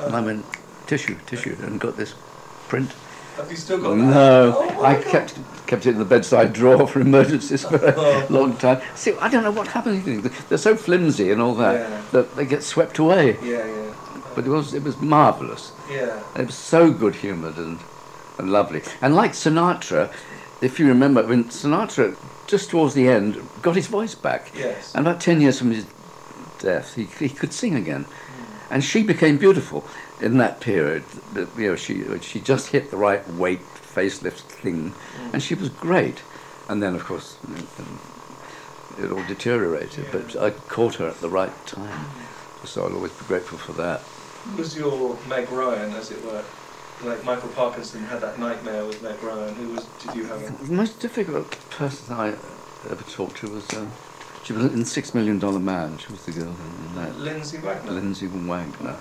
[0.03, 0.45] And I went,
[0.87, 2.15] tissue, tissue, and got this
[2.69, 2.93] print.
[3.37, 3.97] Have you still got that?
[3.97, 5.05] No, Oh I God.
[5.07, 8.27] kept kept it in the bedside drawer for emergencies for Oh.
[8.29, 8.81] a long time.
[8.95, 10.05] See, I don't know what happened.
[10.49, 12.01] They're so flimsy and all that Yeah.
[12.13, 13.37] that they get swept away.
[13.43, 13.93] Yeah, yeah.
[14.35, 15.73] But it was it was marvelous.
[15.91, 16.21] Yeah.
[16.37, 17.79] It was so good humoured and
[18.39, 18.83] and lovely.
[19.01, 20.11] And like Sinatra,
[20.61, 22.17] if you remember, when Sinatra
[22.47, 24.93] just towards the end got his voice back, Yes.
[24.95, 25.87] and about ten years from his
[26.59, 28.75] death, he he could sing again, hmm.
[28.75, 29.85] and she became beautiful
[30.21, 31.05] in that period.
[31.35, 34.93] You know, she she just hit the right weight facelift thing,
[35.33, 36.23] and she was great.
[36.69, 37.37] And then, of course,
[38.99, 40.07] it all deteriorated.
[40.13, 42.07] But I caught her at the right time,
[42.65, 44.03] so I'll always be grateful for that.
[44.57, 46.43] Was your Meg Ryan, as it were?
[47.03, 49.55] Like Michael Parkinson had that nightmare with Meg Ryan.
[49.55, 49.85] Who was?
[49.85, 50.43] Did you have?
[50.43, 52.29] A, The most difficult person I
[52.91, 53.91] ever talked to was um,
[54.45, 55.99] she was in Six Million Dollar Man.
[55.99, 57.19] She was the girl in, in that.
[57.19, 57.91] Lindsay Wagner.
[57.93, 58.97] Lindsay Wagner.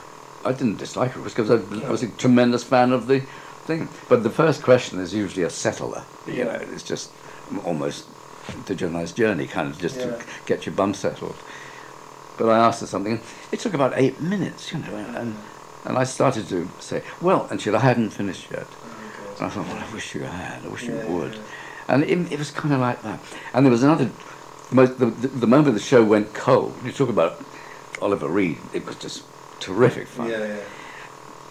[0.45, 3.21] I didn't dislike her because I, I was a tremendous fan of the
[3.65, 3.87] thing.
[4.09, 6.03] But the first question is usually a settler.
[6.27, 6.43] You Yeah.
[6.45, 7.09] know, it's just
[7.65, 8.05] almost
[8.65, 10.17] the journalist's journey, kind of just Yeah.
[10.17, 11.35] to get your bum settled.
[12.37, 13.21] But I asked her something.
[13.51, 15.35] It took about eight minutes, you know, and,
[15.85, 18.65] and I started to say, well, and she said, I hadn't finished yet.
[18.67, 20.65] Oh, And I thought, well, I wish you had.
[20.65, 21.37] I wish Yeah, you would.
[21.87, 23.19] And it, it was kind of like that.
[23.53, 24.09] And there was another,
[24.71, 27.41] most, the, the, the moment the show went cold, you talk about
[28.01, 29.23] Oliver Reed, it was just
[29.59, 30.29] terrific fun.
[30.29, 30.57] Yeah, yeah.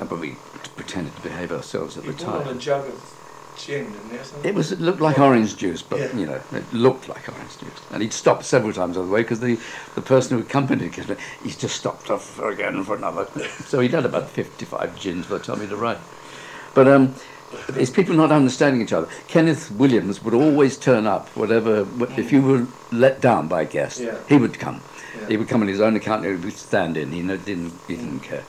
[0.01, 0.37] And But we
[0.77, 2.59] pretended to behave ourselves at You the brought on a time.
[2.59, 3.19] jug of
[3.57, 4.45] gin, didn't?
[4.47, 6.17] It was it looked like orange juice, but Yeah.
[6.17, 7.81] you know, it looked like orange juice.
[7.93, 9.59] And he'd stopped several times on the way because the,
[9.95, 13.27] the person who accompanied him, he just stopped off for again for another.
[13.67, 16.01] so he'd had about 55 gins by the time he'd arrived.
[16.75, 17.15] But um,
[17.77, 19.09] it's people not understanding each other.
[19.29, 21.87] Kenneth Williams would always turn up, whatever,
[22.17, 24.17] if you were let down by a guest, Yeah.
[24.29, 24.81] he would come.
[25.21, 25.29] Yeah.
[25.29, 27.97] He would come on his own account, he would stand in, he no- didn't, he
[27.97, 28.45] didn't care.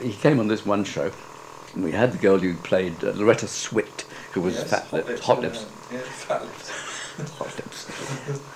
[0.00, 1.10] He came on this one show,
[1.74, 5.20] and we had the girl who played uh, Loretta Swit, who was Yes, Fat Lips,
[5.22, 6.70] Hot Lips, Yeah, fat lips.
[7.38, 7.88] Hot Lips.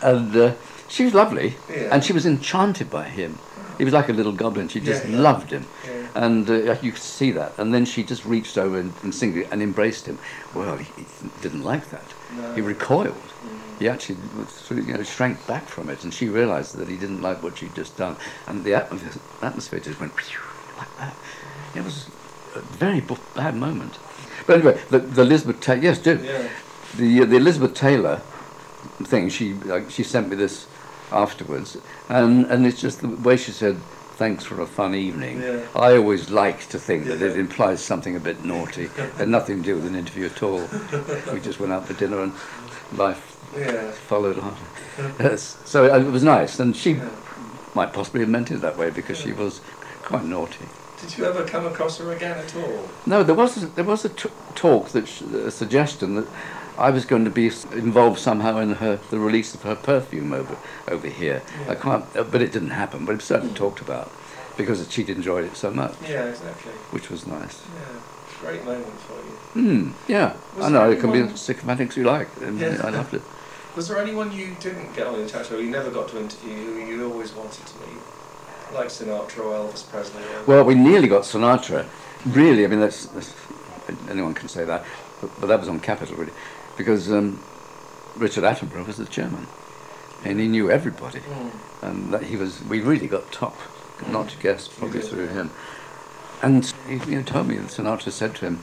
[0.03, 0.55] and uh,
[0.89, 1.89] she was lovely, Yeah.
[1.93, 3.39] and she was enchanted by him.
[3.79, 4.69] He was like a little goblin.
[4.69, 5.21] She just Yeah, yeah.
[5.21, 6.09] loved him, Yeah.
[6.15, 7.59] and uh, you could see that.
[7.59, 9.15] And then she just reached over and, and
[9.51, 10.19] and embraced him.
[10.55, 11.07] Well, he, he
[11.41, 12.05] didn't like that.
[12.37, 12.53] No.
[12.55, 13.30] He recoiled.
[13.81, 16.87] He actually was sort of, you know, shrank back from it, and she realised that
[16.87, 18.15] he didn't like what she'd just done,
[18.47, 20.13] and the atmosphere, just went
[20.77, 21.17] like that.
[21.75, 22.09] It was
[22.55, 23.03] a very
[23.35, 23.99] bad moment.
[24.47, 26.21] But anyway, the, the Elizabeth Taylor, yes, do.
[26.23, 26.49] Yeah.
[26.97, 28.19] The, the Elizabeth Taylor
[29.05, 30.67] thing, she, like, she sent me this
[31.11, 31.79] afterwards,
[32.11, 33.77] and, and it's just the way she said,
[34.17, 35.41] thanks for a fun evening.
[35.41, 35.67] Yeah.
[35.75, 38.89] I always like to think that it implies something a bit naughty.
[39.17, 40.69] had nothing to do with an interview at all.
[41.33, 42.35] We just went out for dinner and
[42.93, 43.91] life Yeah.
[43.93, 44.57] followed on.
[45.39, 47.09] So uh, it was nice, and she Yeah.
[47.75, 49.61] might possibly have meant it that way because she was
[50.03, 50.67] quite naughty.
[51.01, 52.89] Did you ever come across her again at all?
[53.07, 56.27] No, there was a, there was a t- talk that sh- a suggestion that
[56.77, 60.57] I was going to be involved somehow in her the release of her perfume over
[60.89, 61.43] over here.
[61.69, 63.07] I can't, uh, but it didn't happen.
[63.07, 64.11] But it was certainly talked about
[64.59, 66.73] because she'd enjoyed it so much, Yeah, exactly.
[66.91, 67.63] which was nice.
[67.75, 68.01] Yeah.
[68.43, 69.15] Great moment for
[69.59, 69.63] you.
[69.65, 69.91] Hmm.
[70.09, 72.81] Yeah, Was I know it can be as sycophantic as you like, and Yeah.
[72.85, 73.23] I loved it.
[73.77, 76.19] Was there anyone you didn't get on in the chat show, you never got to
[76.19, 78.03] interview, who you always wanted to meet?
[78.75, 80.23] Like Sinatra or Elvis Presley?
[80.23, 81.87] Or Well, we nearly got Sinatra.
[82.27, 83.35] Really, I mean, that's, that's
[84.09, 84.85] anyone can say that,
[85.21, 86.33] but, but that was on Capital, really,
[86.77, 87.41] because um,
[88.17, 89.47] Richard Attenborough was the chairman,
[90.25, 91.51] and he knew everybody, Mm.
[91.83, 92.63] and that he was.
[92.65, 93.57] We really got top
[94.09, 95.51] notch guests probably through him,
[96.43, 98.61] and he you know, told me that Sinatra said to him,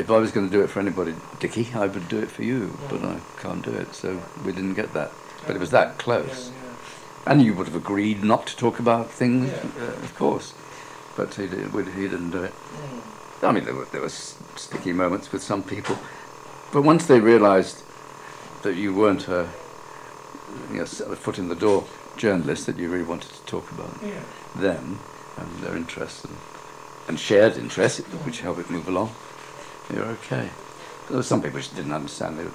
[0.00, 2.42] "If I was going to do it for anybody, Dickie, I would do it for
[2.42, 4.08] you, but I can't do it." So
[4.44, 5.10] we didn't get that,
[5.46, 6.50] but it was that close.
[6.50, 9.84] Yeah, And you would have agreed not to talk about things, Yeah.
[9.84, 10.54] uh, of course.
[11.16, 11.58] But he, did,
[12.00, 12.54] he didn't do it.
[12.54, 13.00] yeah.
[13.42, 13.48] Mm.
[13.48, 14.08] I mean, there were, there were
[14.56, 15.96] sticky moments with some people.
[16.72, 17.82] But once they realised
[18.62, 19.48] that you weren't a,
[20.70, 21.84] you know, a foot in the door
[22.16, 24.22] journalist, that you really wanted to talk about Yeah.
[24.56, 24.98] them
[25.38, 26.36] and their interests and,
[27.08, 29.10] and shared interests, which helped it move along,
[29.92, 30.48] you're okay.
[31.08, 32.38] There were some people just didn't understand.
[32.38, 32.50] They were,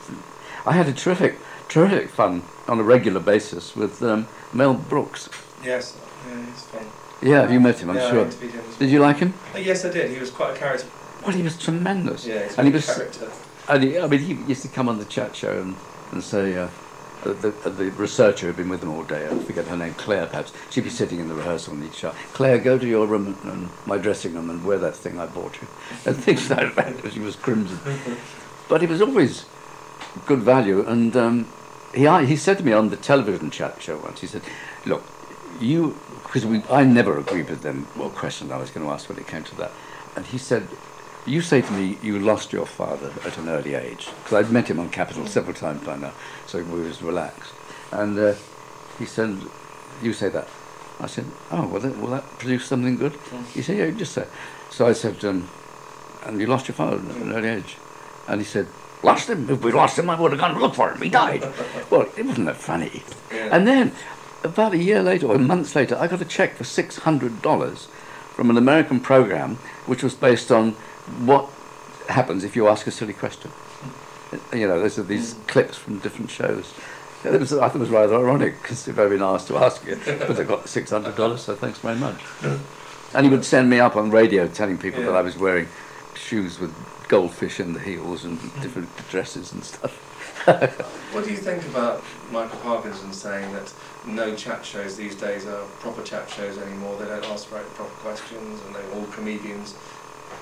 [0.65, 5.29] I had a terrific, terrific fun on a regular basis with um, Mel Brooks.
[5.63, 6.85] Yes, yeah, he's fun.
[7.21, 7.89] Yeah, have you met him?
[7.89, 8.25] I'm yeah, sure.
[8.25, 9.33] interviewed him as Did you like him?
[9.53, 10.11] Uh, Yes, I did.
[10.11, 10.87] He was quite a character.
[11.23, 12.25] Well, he was tremendous.
[12.25, 13.31] Yeah, he's and he a was, character.
[13.69, 15.75] and he, I mean, he used to come on the chat show and,
[16.11, 16.67] and say, uh,
[17.33, 20.53] the, the, researcher who'd been with them all day, I forget her name, Claire perhaps,
[20.69, 23.69] she'd be sitting in the rehearsal and he'd shout, Claire, go to your room and,
[23.85, 25.67] my dressing room and wear that thing I bought you.
[26.05, 26.95] And things like that.
[27.13, 27.79] She was crimson.
[28.69, 29.45] But it was always
[30.25, 30.85] good value.
[30.85, 31.47] And um,
[31.93, 34.41] he, he said to me on the television chat show once, he said,
[34.85, 35.03] look,
[35.59, 39.17] you, because I never agreed with them what question I was going to ask when
[39.17, 39.71] it came to that.
[40.15, 40.67] And he said,
[41.25, 44.69] you say to me you lost your father at an early age, because I'd met
[44.69, 46.13] him on Capital several times by now,
[46.47, 47.53] so we was relaxed.
[47.91, 48.33] And uh,
[48.99, 49.37] he said,
[50.01, 50.47] you say that.
[50.99, 53.17] I said, oh, well, that, will that produce something good?
[53.53, 54.27] He said, yeah, just say.
[54.69, 55.49] So I said, um,
[56.25, 57.77] and you lost your father at an early age?
[58.27, 58.67] And he said,
[59.03, 59.49] lost him?
[59.49, 61.01] If we lost him, I would have gone to look for him.
[61.01, 61.41] He died.
[61.89, 63.03] well, it wasn't that funny.
[63.31, 63.49] Yeah.
[63.51, 63.91] And then,
[64.43, 67.87] about a year later, or months later, I got a check for $600
[68.35, 69.55] from an American program
[69.85, 70.71] which was based on
[71.25, 71.49] what
[72.09, 73.51] happens if you ask a silly question.
[74.53, 75.47] You know, those are these mm.
[75.47, 76.73] clips from different shows.
[77.23, 79.99] It was, I thought it was rather ironic because I'd been asked to ask it,
[80.05, 82.21] but I got $600, so thanks very much.
[83.15, 85.67] And he would send me up on radio telling people that I was wearing
[86.13, 86.71] shoes with
[87.07, 88.61] goldfish in the heels and mm.
[88.61, 90.01] different dresses and stuff.
[90.45, 93.73] What do you think about Michael Parkinson saying that
[94.05, 96.97] no chat shows these days are proper chat shows anymore?
[96.99, 99.75] They don't ask very proper questions, and they're all comedians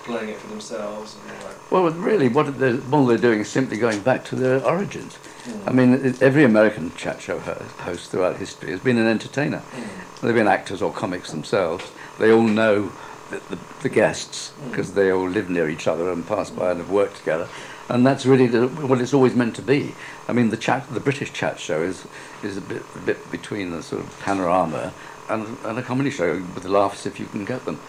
[0.04, 1.72] playing it for themselves and all that.
[1.72, 5.18] Well, really, what they're, all they're doing is simply going back to their origins.
[5.44, 5.68] Mm.
[5.68, 9.62] I mean, every American chat show host throughout history has been an entertainer.
[9.72, 10.22] Mm.
[10.22, 11.92] They've been actors or comics themselves.
[12.20, 12.92] They all know
[13.30, 16.80] the, the, the guests because they all live near each other and pass by and
[16.80, 17.48] have worked together.
[17.90, 19.94] And that's really the, what it's always meant to be.
[20.28, 22.06] I mean, the chat, the British chat show is
[22.42, 24.94] is a bit, a bit between the sort of panorama
[25.30, 27.80] and, and a comedy show with the laughs if you can get them.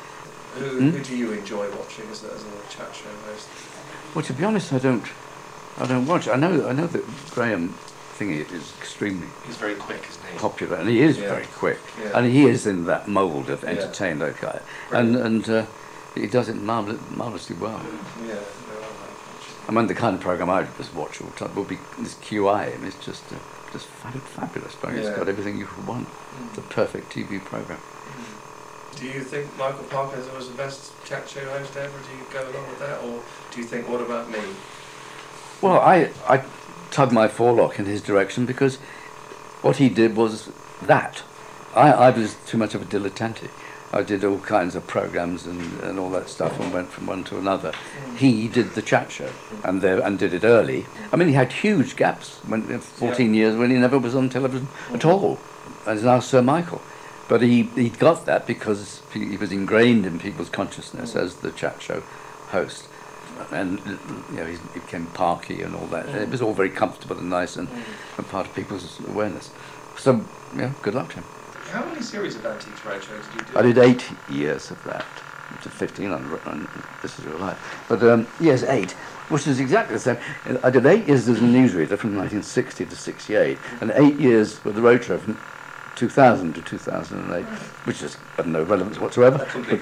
[0.58, 0.90] Who, Hmm?
[0.90, 3.48] who do you enjoy watching as a, as a chat show host?
[4.14, 5.04] Well, to be honest, I don't,
[5.78, 6.28] I don't watch.
[6.28, 7.74] I know, I know that Graham
[8.18, 10.38] Thingy is extremely He's very quick, isn't he?
[10.38, 11.30] popular, and he is Yeah.
[11.30, 12.12] very quick, Yeah.
[12.18, 13.70] and he is in that mould of Yeah.
[13.70, 14.60] entertainer guy,
[14.92, 15.66] and and uh,
[16.14, 17.80] he does it marvel- marvelously well.
[18.24, 18.44] Yeah, no, I like
[19.66, 19.74] watching.
[19.74, 22.72] Mean, the kind of program I just watch all the time would be this QI,
[22.72, 23.36] and it's just uh,
[23.72, 24.76] just fabulous.
[24.76, 25.02] Program.
[25.02, 25.08] Yeah.
[25.08, 26.06] It's got everything you could want.
[26.50, 27.80] It's a perfect TV program.
[28.96, 31.98] Do you think Michael Parkinson was the best chat show host ever?
[31.98, 34.38] Do you go along with that, or do you think, what about me?
[35.60, 36.44] Well, I, I
[36.90, 38.76] tugged my forelock in his direction because
[39.62, 40.50] what he did was
[40.82, 41.22] that.
[41.74, 43.50] I, I was too much of a dilettante.
[43.92, 47.24] I did all kinds of programs and, and all that stuff and went from one
[47.24, 47.72] to another.
[47.72, 48.16] Mm.
[48.16, 49.30] He did the chat show
[49.64, 50.86] and there, and did it early.
[51.12, 54.68] I mean, he had huge gaps, when, 14 years when he never was on television
[54.92, 55.10] at mm.
[55.10, 55.38] all.
[55.86, 56.80] As now Sir Michael.
[57.28, 61.80] But he, he got that because he, was ingrained in people's consciousness as the chat
[61.80, 62.02] show
[62.48, 62.88] host.
[63.50, 63.80] And
[64.30, 66.08] you know, he became parky and all that.
[66.08, 67.68] It was all very comfortable and nice and,
[68.16, 69.50] and part of people's awareness.
[69.96, 70.24] So,
[70.56, 71.24] yeah, good luck to him.
[71.70, 73.58] How many series of Antiques Roadshow did you do?
[73.58, 75.04] I did eight years of that.
[75.62, 76.68] To 15 on,
[77.00, 77.84] This Is Your Life.
[77.88, 78.92] But um, yes, eight,
[79.28, 80.16] which is exactly the same.
[80.64, 84.74] I did eight years as a newsreader from 1960 to 68, and eight years with
[84.74, 85.38] the Roadshow from
[85.94, 87.44] 2000 to 2008,
[87.84, 89.46] which is of no relevance whatsoever.
[89.54, 89.80] But,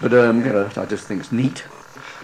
[0.00, 1.64] but um, you know, I just think it's neat.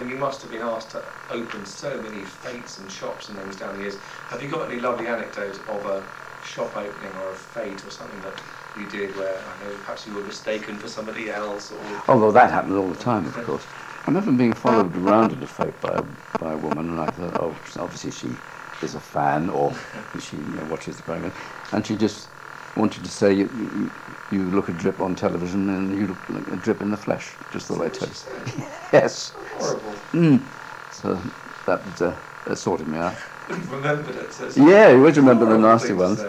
[0.00, 3.56] And you must have been asked to open so many fetes and shops and things
[3.56, 3.96] down the years.
[4.30, 6.02] Have you got any lovely anecdotes of a
[6.44, 8.42] shop opening or a fete or something that
[8.74, 12.50] you did where I know perhaps you were mistaken for somebody else or Although that
[12.50, 13.66] happens all the time, of course.
[14.06, 16.02] I remember being followed around at a fete by a,
[16.38, 18.36] by a woman, and I thought, oh, obviously she
[18.82, 19.72] is a fan, or
[20.18, 21.32] she you know, watches the program,
[21.72, 22.33] and she just
[22.76, 23.92] wanted to say you, you,
[24.30, 27.36] you look a drip on television and you look like a drip in the flesh,
[27.50, 28.26] just the way it is.
[28.92, 29.32] yes.
[29.34, 29.94] horrible.
[30.12, 30.46] Mm.
[30.90, 31.20] So
[31.66, 33.14] that uh, that sorted me out.
[33.48, 34.32] Remembered it.
[34.32, 36.20] So Yeah, you always remember the nasty ones.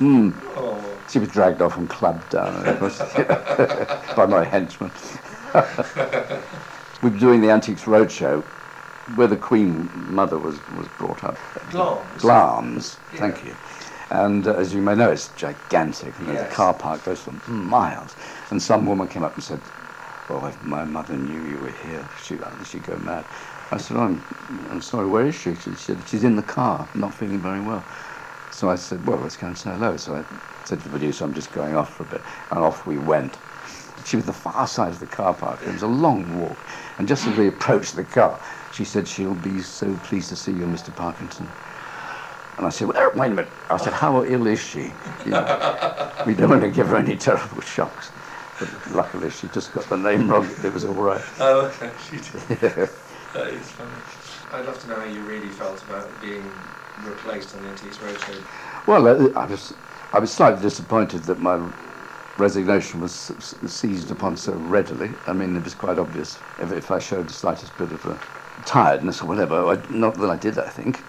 [0.00, 0.42] Mm.
[0.56, 2.62] Oh, She was dragged off and clubbed down
[4.16, 4.92] by my henchmen.
[7.02, 8.44] we were doing the Antiques Roadshow
[9.14, 11.38] where the Queen Mother was, was brought up.
[11.68, 12.20] Glamis.
[12.22, 13.18] Glamis, Yeah.
[13.20, 13.56] thank you.
[14.12, 16.50] And uh, as you may know, it's gigantic, and Yes.
[16.50, 18.16] the car park goes for miles.
[18.50, 19.62] And some woman came up and said,
[20.28, 23.26] "Well, if my mother knew you were here, she, she'd go mad."
[23.72, 24.26] I said, oh, "I'm,
[24.70, 25.08] I'm sorry.
[25.08, 27.88] Where is she?" She said, "She's in the car, not feeling very well."
[28.50, 30.24] So I said, "Well, let's go and say hello." So I
[30.64, 33.40] said to the producer, "I'm just going off for a bit," and off we went.
[34.04, 35.62] She was the far side of the car park.
[35.62, 36.64] It was a long walk,
[36.98, 40.52] and just as we approached the car, she said, "She'll be so pleased to see
[40.52, 40.94] you, Mr.
[40.94, 41.54] Parkinson."
[42.58, 43.52] And I said, well, wait a minute.
[43.70, 44.94] I said, how ill is she?
[45.24, 48.12] You know, we don't want to give her any terrible shocks.
[48.58, 50.48] But luckily, she just got the name wrong.
[50.62, 51.22] It was all right.
[51.40, 51.92] Oh, okay.
[51.98, 52.42] She did.
[52.62, 52.86] yeah.
[53.32, 53.96] that is funny.
[54.52, 56.52] I'd love to know how you really felt about being
[56.98, 58.44] replaced on the Antiques Roadshow.
[58.86, 59.72] Well, uh, I was,
[60.12, 61.58] I was slightly disappointed that my
[62.36, 63.32] resignation was
[63.66, 65.16] seized upon so readily.
[65.26, 68.18] I mean, it was quite obvious if, if I showed the slightest bit of uh,
[68.64, 69.66] tiredness or whatever.
[69.66, 71.06] I, not that I did, I think.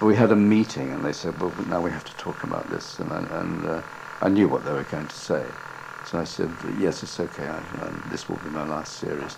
[0.00, 2.98] We had a meeting, and they said, "Well, now we have to talk about this,"
[2.98, 3.82] and I, and uh,
[4.20, 5.54] I knew what they were going to say.
[6.02, 7.46] So I said, "Yes, it's okay.
[7.46, 9.36] I, um, this will be my last series,"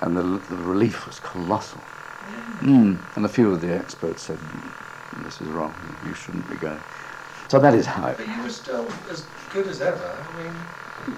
[0.00, 1.84] and the, the relief was colossal.
[2.60, 2.98] Mm.
[3.16, 4.72] And a few of the experts said, "Mm,
[5.24, 5.74] "This is wrong.
[6.02, 6.82] You shouldn't be going."
[7.48, 8.08] So that is how.
[8.08, 10.26] It, But you were still as good as ever.
[10.28, 10.54] I mean,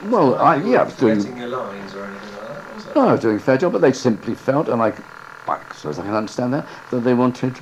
[0.03, 1.37] well, I, yeah, I was doing.
[1.37, 2.87] your lines or anything like that, was?
[2.95, 4.93] No, I was doing a fair job, but they simply felt, and I,
[5.47, 7.61] I suppose I can understand that, that they wanted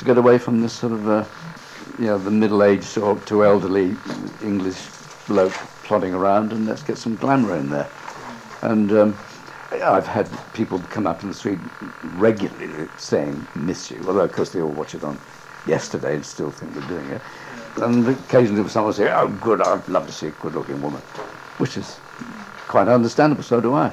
[0.00, 1.24] to get away from this sort of, uh,
[1.98, 3.94] you know, the middle-aged or to elderly
[4.42, 4.88] English
[5.28, 5.52] bloke
[5.84, 7.86] plodding around, and let's get some glamour in there.
[8.62, 9.16] And um,
[9.70, 11.58] I've had people come up in the street
[12.14, 15.18] regularly saying "miss you," although of course they all watch it on
[15.66, 17.20] yesterday and still think they're doing it.
[17.76, 21.02] And occasionally someone will say, "Oh, good, I'd love to see a good-looking woman,"
[21.58, 21.96] which is
[22.68, 23.42] quite understandable.
[23.42, 23.92] So do I.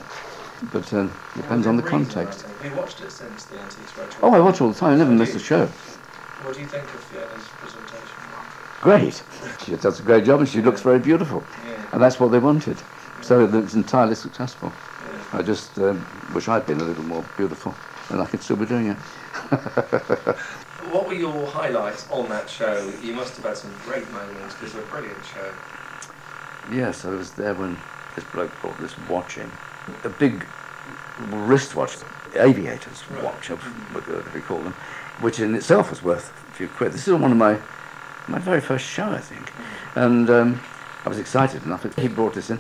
[0.72, 2.46] But uh, depends on the Within reason, I context.
[2.48, 4.20] Have you watched it since the Antiques Roadshow?
[4.24, 4.94] Oh, I watch all the time.
[4.94, 5.66] I never miss a show.
[5.68, 8.18] What do you think of Fiona's presentation?
[8.82, 9.24] Great.
[9.66, 11.44] She does a great job and she looks very beautiful.
[11.66, 11.90] Yeah.
[11.92, 12.78] And that's what they wanted.
[13.22, 14.72] So it's entirely successful.
[14.72, 15.40] yeah.
[15.40, 17.76] I just um, wish I'd been a little more beautiful
[18.10, 18.98] and I could still be doing it.
[20.92, 22.94] What were your highlights on that show?
[23.04, 25.54] You must have had some great moments because it was a brilliant show.
[26.72, 27.78] Yes, I was there when
[28.16, 29.52] this bloke brought this watch in.
[30.04, 30.46] A big
[31.30, 31.98] wristwatch,
[32.36, 33.24] aviators Right.
[33.24, 34.74] watch, whatever you call them,
[35.22, 36.92] which in itself was worth a few quid.
[36.94, 37.58] This is one of my
[38.28, 39.52] my very first show, I think.
[39.96, 40.62] And um,
[41.06, 41.84] I was excited enough.
[41.84, 42.60] that He brought this in.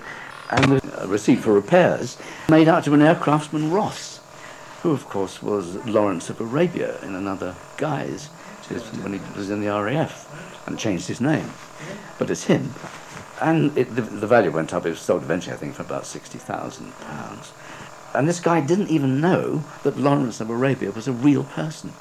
[0.49, 4.21] And uh, receipt for repairs made out to an aircraftsman Ross,
[4.81, 8.27] who, of course, was Lawrence of Arabia in another guise
[9.01, 11.49] when he was in the RAF and changed his name.
[12.17, 12.73] But it's him.
[13.41, 14.85] And it, the, the value went up.
[14.85, 17.51] It was sold eventually, I think, for about £60,000.
[18.15, 21.93] And this guy didn't even know that Lawrence of Arabia was a real person.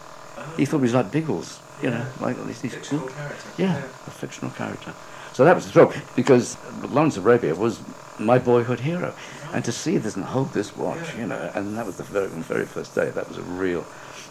[0.56, 3.48] He thought he was like Biggles, you know, like these, these Fictional character.
[3.58, 4.94] yeah, a fictional character.
[5.34, 6.56] So that was the trouble, because
[6.88, 7.80] Lawrence of Arabia was
[8.18, 9.12] my boyhood hero.
[9.52, 12.28] And to see this and hold this watch, you know, and that was the very,
[12.28, 13.84] very first day, that was a real,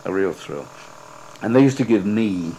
[0.05, 0.65] a real thrill.
[1.43, 2.55] And they used to give me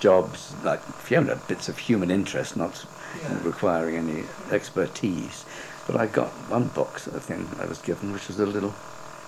[0.00, 2.99] jobs, like Fiona, bits of human interest, not Yeah.
[3.42, 5.44] Requiring any expertise.
[5.86, 8.74] But I got one box, I think, I was given, which was a little,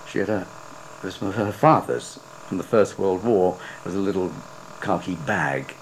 [0.07, 0.47] she had a,
[0.99, 4.31] it was from her father's, from the First World War, it was a little
[4.81, 5.73] khaki bag,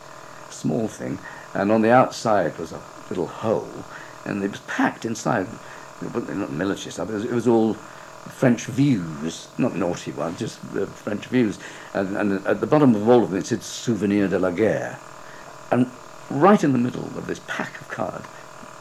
[0.49, 1.19] small thing,
[1.53, 3.83] and on the outside was a little hole,
[4.25, 5.47] and it was packed inside.
[6.01, 7.11] Not military stuff.
[7.11, 11.59] It was, it was all French views, not naughty ones, just uh, French views.
[11.93, 14.97] And, and at the bottom of all of them it said "Souvenir de la guerre,"
[15.71, 15.91] and
[16.39, 18.27] right in the middle of this pack of cards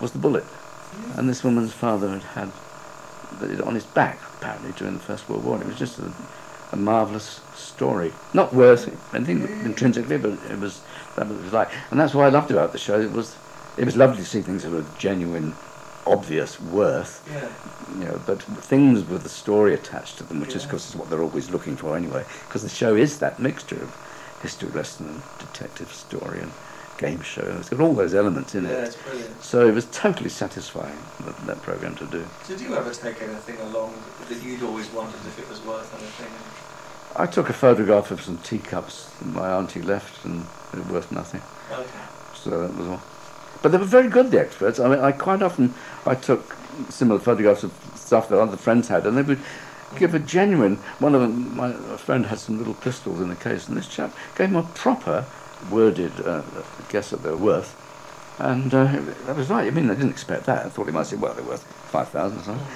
[0.01, 0.45] was the bullet.
[1.17, 2.53] And this woman's father had had
[3.43, 5.55] it on his back, apparently, during the First World War.
[5.55, 6.13] And it was just a,
[6.73, 8.13] a marvellous story.
[8.35, 10.83] Not worth anything intrinsically, but it was
[11.17, 11.71] that was was like.
[11.91, 13.01] And that's what I loved about the show.
[13.01, 13.37] It was
[13.77, 15.55] it was lovely to see things that were genuine,
[16.07, 17.27] obvious worth.
[17.31, 17.49] Yeah.
[17.99, 20.97] You know, but things with a story attached to them, which is, of course, is
[20.97, 22.25] what they're always looking for anyway.
[22.47, 23.97] Because the show is that mixture of
[24.43, 26.51] history lesson and detective story and
[27.01, 27.43] game show.
[27.59, 28.85] It's got all those elements in Yeah, it.
[28.89, 29.43] it's brilliant.
[29.43, 32.25] So it was totally satisfying that, that program to do.
[32.47, 33.95] Did you ever take anything along
[34.29, 36.31] that you'd always wondered if it was worth anything?
[37.17, 40.45] I took a photograph of some teacups that my auntie left, and
[40.75, 41.41] it was worth nothing.
[41.73, 42.05] Okay.
[42.35, 43.03] So that was all.
[43.63, 44.79] But they were very good, the experts.
[44.79, 45.75] I mean, I quite often
[46.07, 46.55] I took
[46.91, 49.41] similar photographs of stuff that other friends had, and they would
[49.99, 50.77] give a genuine.
[51.01, 54.15] One of them, my friend had some little pistols in a case, and this chap
[54.37, 55.25] gave him a proper
[55.71, 56.43] worded uh,
[56.89, 57.77] guess at their worth.
[58.39, 58.85] And uh,
[59.27, 59.67] that was right.
[59.67, 60.65] I mean, I didn't expect that.
[60.65, 62.67] I thought he might say, well, they're worth 5,000 or something.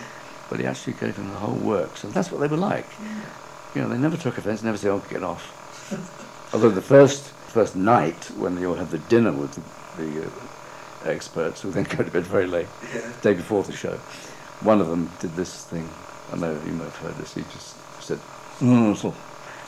[0.50, 2.86] But he actually gave them the whole works, and that's what they were like.
[3.74, 5.42] You know, they never took offence, never said, oh, get off.
[6.54, 10.30] Although the first first night, when you'll have the dinner with the, the uh,
[11.10, 13.10] experts, who then go to bed very late, Yeah.
[13.22, 13.96] day before the show,
[14.60, 15.88] one of them did this thing.
[16.32, 17.34] I know you may have heard this.
[17.34, 18.18] He just said,
[18.60, 18.96] mm,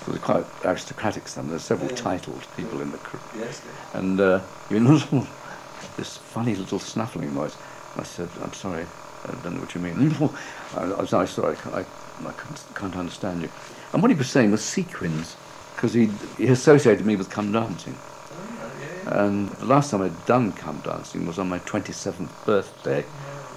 [0.07, 1.29] was quite aristocratic.
[1.29, 1.97] Some there's several Yeah.
[1.97, 3.63] titled people in the crew, Yes.
[3.95, 4.41] and uh,
[4.71, 4.99] you know
[5.97, 7.57] this funny little snuffling noise.
[7.97, 8.85] I said, "I'm sorry,
[9.25, 10.13] I don't know what you mean."
[10.77, 11.81] I, I was I'm sorry, I, can't- I,
[12.29, 13.49] I can't, can't understand you.
[13.93, 15.37] And what he was saying was sequins,
[15.75, 16.07] because he
[16.39, 17.95] he associated me with come dancing.
[17.97, 19.25] Oh, yeah.
[19.25, 23.05] And the last time I'd done come dancing was on my 27th birthday.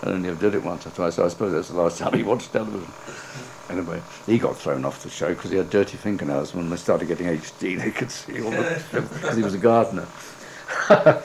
[0.01, 2.13] I only ever did it once or twice, so I suppose that's the last time
[2.13, 2.87] he watched television.
[3.69, 6.55] Anyway, he got thrown off the show because he had dirty fingernails.
[6.55, 8.81] When they started getting HD, they could see all the
[9.13, 10.07] because he was a gardener.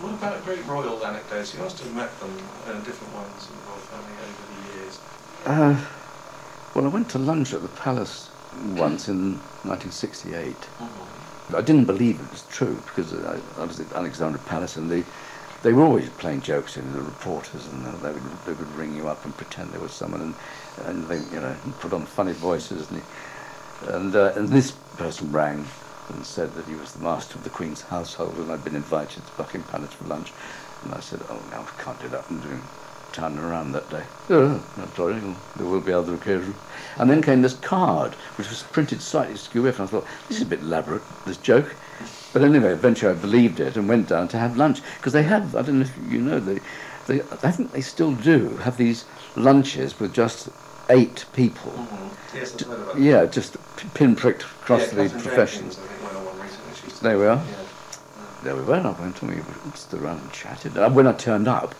[0.00, 1.52] What about great royal anecdotes?
[1.52, 2.34] You must have met them,
[2.66, 4.98] uh, different ones in the royal family over the years.
[5.44, 5.76] Uh,
[6.74, 8.30] well, I went to lunch at the palace
[8.78, 9.32] once in
[9.64, 10.54] 1968.
[11.54, 15.04] I didn't believe it was true because I, I was at Alexandra Palace and they,
[15.62, 19.08] they were always playing jokes in the reporters and they would, they would ring you
[19.08, 20.34] up and pretend there was someone and,
[20.86, 25.32] and they you know put on funny voices and he, and, uh, and this person
[25.32, 25.64] rang
[26.08, 29.24] and said that he was the master of the Queen's household and I'd been invited
[29.26, 30.32] to Buckingham Palace for lunch
[30.84, 32.62] and I said oh no I can't do that I'm doing
[33.12, 34.02] town around that day.
[34.30, 35.20] Oh, I'm sorry,
[35.56, 36.56] there will be other occasions.
[36.96, 40.42] And then came this card, which was printed slightly skew and I thought, this is
[40.44, 41.74] a bit elaborate, this joke.
[42.32, 44.80] But anyway, eventually I believed it and went down to have lunch.
[44.96, 46.60] Because they have, I don't know if you know, they,
[47.10, 49.04] they, I think they still do have these
[49.34, 50.48] lunches with just
[50.88, 51.72] eight people.
[51.72, 52.36] Mm-hmm.
[52.36, 52.98] Yes, I've heard about.
[53.00, 55.76] Yeah, just p- pinpricked across yeah, the professions.
[55.76, 56.74] Think, went on one recently.
[56.76, 57.36] She used to- There we are.
[57.36, 57.64] Yeah.
[58.44, 59.42] There we were, and I went and we
[59.74, 60.76] stood around and chatted.
[60.76, 61.74] And when I turned up,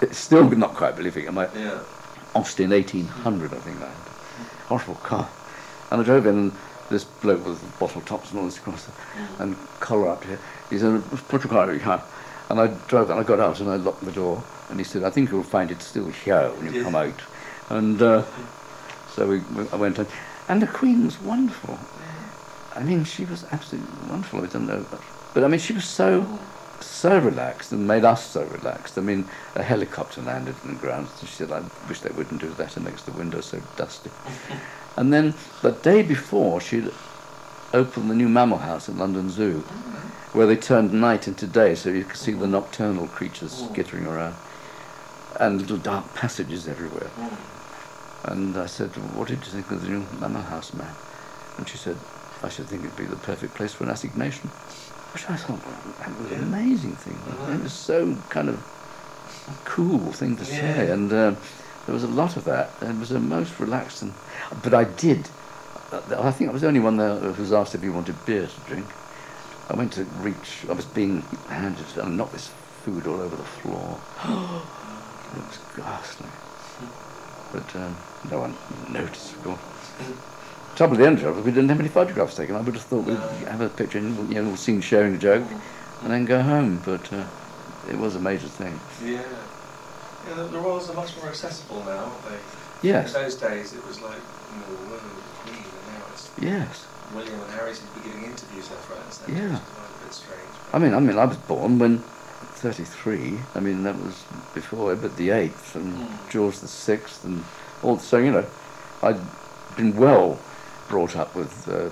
[0.00, 1.32] it's still not quite believing it.
[1.32, 1.80] My Yeah.
[2.34, 3.88] Austin 1800, I think I had.
[3.88, 4.68] Mm-hmm.
[4.68, 5.28] Horrible car.
[5.90, 6.52] And I drove in, and
[6.88, 9.42] this bloke with bottle tops and all this across the, mm-hmm.
[9.42, 10.38] and collar up here.
[10.70, 11.78] He said, put your car in.
[12.48, 14.42] And I drove, and I got out, and I locked the door.
[14.70, 17.20] And he said, I think you'll find it still here when you come out.
[17.70, 18.24] And uh,
[19.10, 20.06] so we, we, I went in.
[20.48, 21.78] And the Queen was wonderful.
[22.74, 24.42] I mean, she was absolutely wonderful.
[24.42, 24.84] I don't know.
[25.34, 26.38] But I mean, she was so
[26.80, 28.98] so relaxed and made us so relaxed.
[28.98, 31.08] I mean, a helicopter landed in the ground.
[31.20, 32.76] And she said, I wish they wouldn't do that.
[32.76, 34.10] It makes the window so dusty.
[34.96, 36.90] and then the day before, she'd
[37.72, 39.60] opened the new mammal house at London Zoo,
[40.32, 44.34] where they turned night into day so you could see the nocturnal creatures skittering around.
[45.38, 47.10] And little dark passages everywhere.
[48.24, 50.94] And I said, what did you think of the new mammal house, man?
[51.58, 51.96] And she said,
[52.42, 54.48] I should think it'd be the perfect place for an assignation.
[55.12, 57.18] Which I thought, well, that was an amazing thing.
[57.54, 58.58] It was so kind of
[59.64, 60.90] cool thing to say.
[60.90, 61.34] And uh,
[61.86, 62.70] there was a lot of that.
[62.82, 64.12] It was a most relaxed and...
[64.62, 65.28] But I did...
[65.92, 68.46] I think I was the only one there who was asked if he wanted beer
[68.46, 68.86] to drink.
[69.68, 70.64] I went to reach...
[70.68, 71.84] I was being handed...
[71.96, 72.48] And knocked this
[72.82, 74.00] food all over the floor.
[75.36, 76.28] it was ghastly.
[77.52, 77.96] But um,
[78.30, 78.56] no one
[78.92, 79.60] noticed, of course.
[80.76, 82.54] Trouble at the end of it we didn't have any photographs taken.
[82.54, 83.16] I would have thought we'd
[83.48, 85.44] have a picture and you know, seen sharing a joke
[86.02, 86.82] and then go home.
[86.84, 87.24] But uh,
[87.88, 88.78] it was a major thing.
[89.04, 89.22] Yeah.
[90.28, 92.88] Yeah, the, the royals are much more accessible now, aren't they?
[92.88, 94.20] Yes, In those days, it was like,
[94.52, 96.86] you know, whoa, the Queen, and now it's yes.
[97.14, 99.32] William and Harry seem to be giving interviews right, and centre.
[99.32, 99.58] Yeah.
[99.58, 100.50] Which is a bit strange.
[100.72, 103.38] I mean, I mean, I was born when 33.
[103.54, 104.24] I mean, that was
[104.54, 106.30] before Edward the Eighth and Mm.
[106.30, 107.44] George the Sixth and
[107.82, 107.98] all.
[107.98, 108.44] So you know,
[109.02, 109.20] I'd
[109.76, 110.38] been well
[110.88, 111.90] brought up with uh,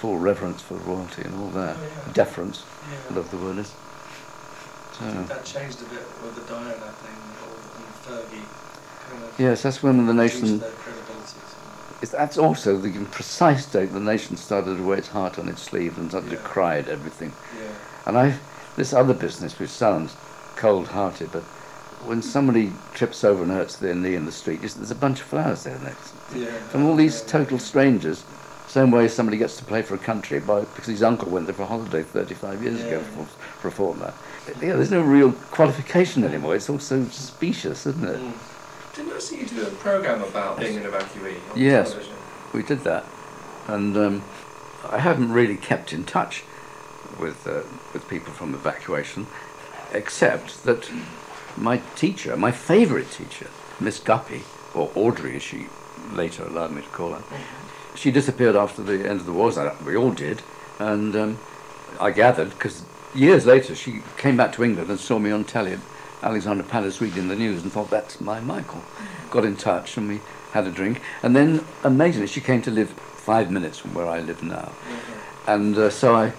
[0.00, 2.12] full reverence for royalty and all that, Oh, yeah.
[2.12, 2.62] deference.
[2.62, 3.16] I Yeah.
[3.16, 3.72] love the word is.
[5.00, 7.86] I think that changed a bit with the Diana thing or- and
[8.30, 8.44] Fergie
[9.10, 10.58] kind of yes, that's when the nation.
[12.02, 15.62] It's, that's also the precise date the nation started to wear its heart on its
[15.62, 16.38] sleeve and started Yeah.
[16.38, 17.32] to cry at everything.
[17.58, 17.68] Yeah.
[18.06, 18.38] And I,
[18.76, 20.14] this other business, which sounds
[20.56, 21.42] cold-hearted, but
[22.04, 25.26] when somebody trips over and hurts their knee in the street, there's a bunch of
[25.26, 26.12] flowers there next.
[26.34, 26.46] Yeah.
[26.68, 27.28] From all these Yeah.
[27.28, 28.24] total strangers,
[28.68, 31.54] same way somebody gets to play for a country by, because his uncle went there
[31.54, 33.24] for a holiday 35 years ago for,
[33.60, 34.12] for a fortnight.
[34.60, 36.54] Yeah, there's no real qualification anymore.
[36.56, 38.20] It's all so specious, isn't it?
[38.20, 38.32] Mm.
[38.96, 41.90] Didn't I see you do a program about being an evacuee on Yes.
[41.90, 42.16] television?
[42.54, 43.04] We did that,
[43.66, 44.22] and um,
[44.88, 46.44] I haven't really kept in touch
[47.20, 47.60] with uh,
[47.92, 49.26] with people from evacuation,
[49.92, 50.90] except that
[51.58, 54.44] my teacher, my favourite teacher, Miss Guppy,
[54.74, 55.66] or Audrey as she
[56.14, 57.22] later allowed me to call her,
[57.94, 59.52] she disappeared after the end of the war.
[59.84, 60.40] We all did,
[60.78, 61.38] and um,
[62.00, 62.82] I gathered because
[63.14, 65.72] years later she came back to England and saw me on telly
[66.22, 68.82] Alexandra Palace reading the news and thought that's my Michael.
[69.30, 70.20] Got in touch and we
[70.52, 74.20] had a drink, and then amazingly she came to live five minutes from where I
[74.20, 75.54] live now, Mhm.
[75.54, 76.32] and uh, so I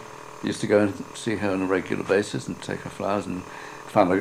[0.44, 3.44] used to go and see her on a regular basis and take her flowers and
[3.88, 4.12] found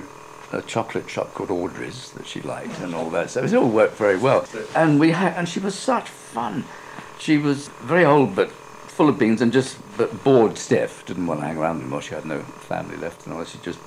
[0.52, 3.30] a, a chocolate shop called Audrey's that she liked and all that.
[3.30, 4.44] So it all worked very well.
[4.74, 6.64] And we and she was such fun.
[7.18, 11.04] She was very old but full of beans and just but bored stiff.
[11.06, 12.02] Didn't want to hang around anymore.
[12.02, 13.44] She had no family left and all.
[13.44, 13.78] She just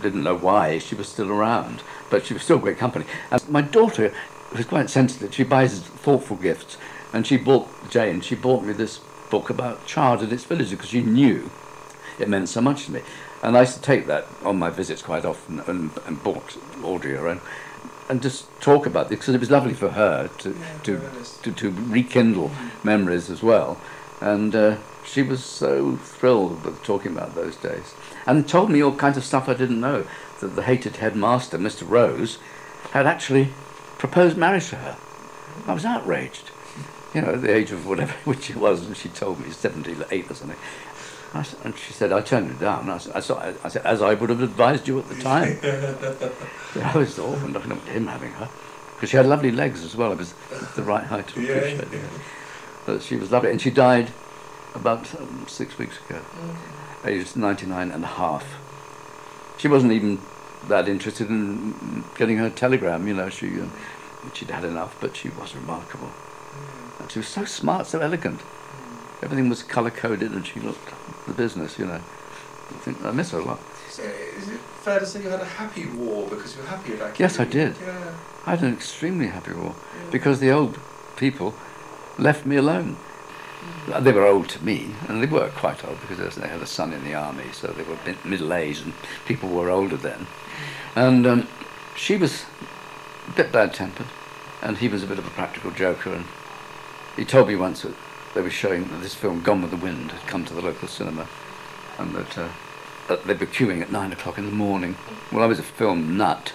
[0.00, 3.04] didn't know why she was still around, but she was still great company.
[3.30, 4.12] And my daughter
[4.52, 5.34] was quite sensitive.
[5.34, 6.76] She buys thoughtful gifts,
[7.12, 8.20] and she bought Jane.
[8.20, 11.50] She bought me this book about Chard and its villages because she knew
[12.18, 13.02] it meant so much to me.
[13.42, 17.12] And I used to take that on my visits quite often and, and bought Audrey
[17.12, 17.40] her own
[18.10, 21.00] and just talk about this because it was lovely for her to, Yeah, to,
[21.42, 22.50] to, to rekindle
[22.82, 23.80] memories as well.
[24.20, 27.94] And uh, she was so thrilled with talking about those days
[28.26, 30.06] and told me all kinds of stuff I didn't know.
[30.40, 31.88] That the hated headmaster, Mr.
[31.88, 32.38] Rose,
[32.92, 33.48] had actually
[33.98, 34.96] proposed marriage to her.
[35.66, 36.50] I was outraged.
[37.14, 40.30] You know, at the age of whatever, which she was, and she told me 78
[40.30, 40.58] or something.
[41.32, 42.88] I and she said, I turned it down.
[42.88, 45.58] I, I, saw- I said, as I would have advised you at the time.
[45.62, 48.48] I was awful looking at him having her.
[48.94, 50.12] Because she had lovely legs as well.
[50.12, 50.34] It was
[50.74, 51.98] the right height to appreciate yeah.
[51.98, 52.10] it.
[52.84, 53.50] But she was lovely.
[53.50, 54.10] And she died
[54.74, 56.20] about um, six weeks ago,
[57.04, 58.44] aged 99 and a half.
[59.58, 60.20] She wasn't even
[60.68, 63.28] that interested in mm, getting her telegram, you know.
[63.28, 63.72] She, um,
[64.34, 66.10] she'd had enough, but she was remarkable.
[66.98, 68.40] And she was so smart, so elegant.
[69.22, 70.92] Everything was colour coded, and she looked
[71.26, 72.00] the business, you know.
[72.70, 73.60] I think I miss her a lot.
[73.88, 76.92] So is it fair to say you had a happy war because you were happy
[76.92, 77.18] evacuee?
[77.18, 77.76] Yes, I did.
[77.80, 78.14] Yeah.
[78.46, 80.10] I had an extremely happy war yeah.
[80.10, 80.78] because the old
[81.16, 81.54] people
[82.18, 82.96] left me alone.
[84.00, 86.92] They were old to me, and they were quite old because they had a son
[86.92, 88.94] in the army, so they were middle aged, and
[89.26, 90.26] people were older then.
[90.94, 91.48] And um,
[91.96, 92.44] she was
[93.28, 94.06] a bit bad tempered,
[94.62, 96.12] and he was a bit of a practical joker.
[96.12, 96.24] And
[97.16, 97.94] he told me once that
[98.34, 100.88] they were showing that this film, Gone with the Wind, had come to the local
[100.88, 101.26] cinema,
[101.98, 102.48] and that, uh,
[103.08, 104.96] that they were queuing at nine o'clock in the morning.
[105.32, 106.52] Well, I was a film nut,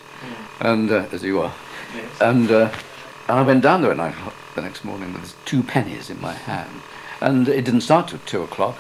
[0.59, 1.53] and uh, as you are.
[1.93, 2.21] Yes.
[2.21, 2.71] And, uh,
[3.28, 6.21] and I went down there at nine o'clock the next morning with two pennies in
[6.21, 6.82] my hand.
[7.21, 8.78] And it didn't start till two o'clock.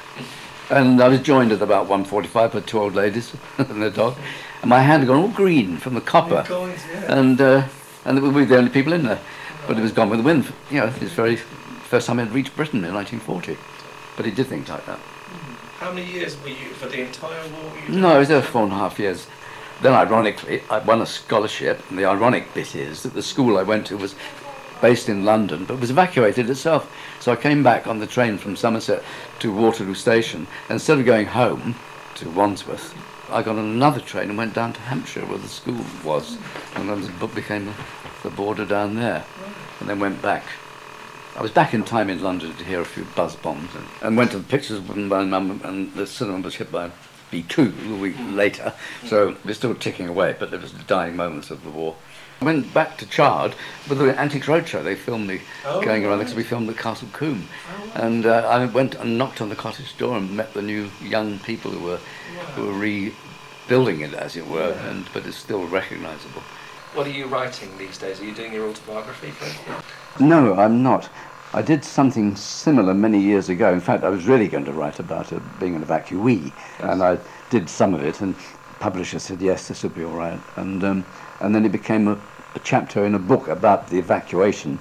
[0.69, 4.17] And I was joined at about 1.45 by two old ladies and their dog.
[4.61, 6.43] And my hand had gone all green from the copper.
[6.49, 7.17] Yeah.
[7.17, 7.67] And, uh,
[8.03, 9.19] and we were the only people in there.
[9.67, 10.51] But it was gone with the wind.
[10.69, 13.57] You know, it's very first time I'd reached Britain in 1940.
[14.15, 14.99] But he did things like that.
[15.79, 17.71] How many years were you for the entire war?
[17.87, 19.27] You No, I was there four and a half years.
[19.81, 23.63] Then, ironically, I won a scholarship, and the ironic bit is that the school I
[23.63, 24.15] went to was
[24.81, 26.91] based in London, but was evacuated itself.
[27.19, 29.03] So I came back on the train from Somerset
[29.39, 30.47] to Waterloo Station.
[30.69, 31.75] Instead of going home
[32.15, 32.95] to Wandsworth,
[33.29, 36.37] I got on another train and went down to Hampshire, where the school was,
[36.75, 37.73] and then the became the,
[38.23, 39.25] the border down there,
[39.79, 40.43] and then went back.
[41.35, 44.15] I was back in time in London to hear a few buzz bombs and, and
[44.15, 46.91] went to the pictures with my mum and the cinema was hit by
[47.31, 48.73] V2 a week later.
[49.05, 51.95] So we're still ticking away, but there was the dying moments of the war.
[52.41, 53.55] I went back to Chard
[53.87, 54.83] with the Antiques Roadshow.
[54.83, 56.19] They filmed me Oh, going around right.
[56.19, 57.47] because we filmed at Castle Combe.
[57.47, 57.91] Oh, wow.
[58.05, 61.39] And uh, I went and knocked on the cottage door and met the new young
[61.39, 61.97] people who were,
[62.55, 64.89] who were rebuilding it, as it were, Yeah.
[64.89, 66.41] and, but it's still recognisable.
[66.93, 68.19] What are you writing these days?
[68.21, 69.31] Are you doing your autobiography?
[69.31, 71.09] For No, I'm not.
[71.55, 73.71] I did something similar many years ago.
[73.71, 77.17] In fact, I was really going to write about it being an evacuee, and I
[77.49, 78.35] did some of it and
[78.81, 81.05] publisher said yes, this would be all right, and um,
[81.39, 82.19] and then it became a,
[82.55, 84.77] a chapter in a book about the evacuation.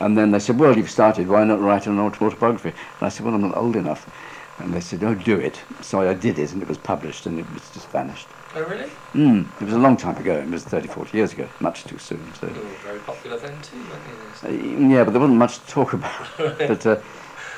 [0.00, 2.70] And then they said, well, you've started, why not write an autobiography?
[2.70, 4.08] And I said, well, I'm not old enough.
[4.58, 5.60] And they said, oh, do it.
[5.82, 8.26] So I did it, and it was published, and it was just vanished.
[8.54, 8.90] Oh, really?
[9.14, 10.34] Mm, it was a long time ago.
[10.34, 11.48] It was 30, 40 years ago.
[11.60, 12.32] Much too soon.
[12.34, 12.48] So.
[12.48, 14.88] You were very popular then too, weren't you?
[14.88, 16.28] Uh, yeah, but there wasn't much to talk about.
[16.36, 17.00] but uh,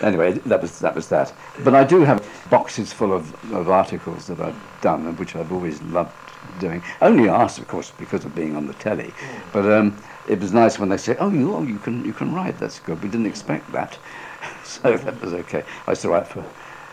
[0.03, 1.33] anyway, that was that was that.
[1.65, 5.53] But I do have boxes full of, of articles that I've done, and which I've
[5.53, 6.13] always loved
[6.59, 6.83] doing.
[7.01, 9.15] Only asked, of course, because of being on the telly.
[9.53, 12.35] But um, it was nice when they say, "Oh, you, oh, you can you can
[12.35, 12.59] write.
[12.59, 13.03] That's good.
[13.03, 13.99] We didn't expect that."
[14.63, 15.65] so that was okay.
[15.87, 16.45] I used to write for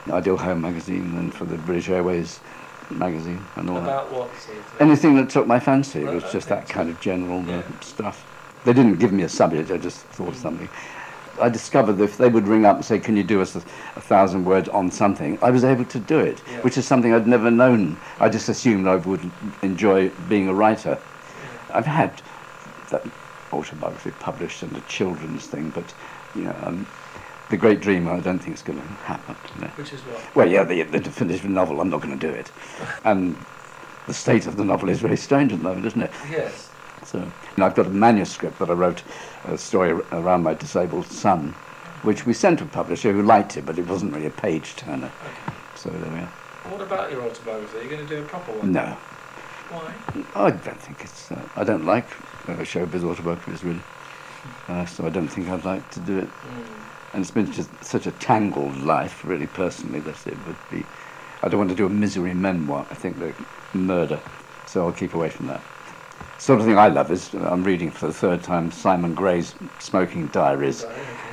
[0.10, 2.39] Ideal Home magazine and for the British Airways
[2.92, 3.84] magazine and all that.
[3.84, 4.58] About what sort?
[4.80, 6.02] Anything that took my fancy.
[6.02, 7.64] It was just that kind of general uh, Yeah.
[7.82, 8.26] stuff.
[8.66, 10.70] They didn't give me a subject, I just thought of something.
[11.42, 13.60] I discovered that if they would ring up and say, Can you do us a,
[13.96, 15.40] a thousand words on something?
[15.42, 16.62] I was able to do it, Yeah.
[16.62, 17.98] which is something I'd never known.
[18.20, 19.32] I just assumed I would
[19.62, 20.98] enjoy being a writer.
[21.74, 22.22] I've had
[22.90, 23.04] that
[23.54, 25.94] autobiography published and a children's thing, but
[26.36, 26.86] you know, um,
[27.50, 29.36] the great dream, I don't think it's going to happen.
[29.60, 29.68] Know.
[29.70, 30.36] Which is what?
[30.36, 32.52] Well, yeah, the, the definitive novel, I'm not going to do it.
[33.04, 33.36] And
[34.08, 36.12] the state of the novel is very strange at the moment, isn't it?
[36.30, 36.70] Yes.
[37.06, 37.20] So,
[37.58, 39.04] I've got a manuscript that I wrote,
[39.45, 41.54] a story around my disabled son,
[42.04, 44.76] which we sent to a publisher who liked it, but it wasn't really a page
[44.76, 45.12] turner.
[45.24, 45.58] Okay.
[45.76, 46.32] So there we are.
[46.72, 47.80] What about your autobiography?
[47.80, 48.72] Are you going to do a proper one?
[48.72, 48.97] No,
[49.70, 49.93] Why?
[50.36, 51.32] I don't think it's.
[51.32, 52.06] Uh, I don't like
[52.47, 53.82] uh, showbiz autobiographies really,
[54.68, 56.28] uh, so I don't think I'd like to do it.
[56.28, 56.79] Mm.
[57.14, 60.86] And it's been just such a tangled life, really, personally, that it would be.
[61.41, 62.86] I don't want to do a misery memoir.
[62.91, 63.36] I think they're
[63.74, 64.22] murder,
[64.66, 65.64] so I'll keep away from that.
[66.38, 70.28] Sort of thing I love is I'm reading for the third time Simon Gray's Smoking
[70.30, 70.86] Diaries,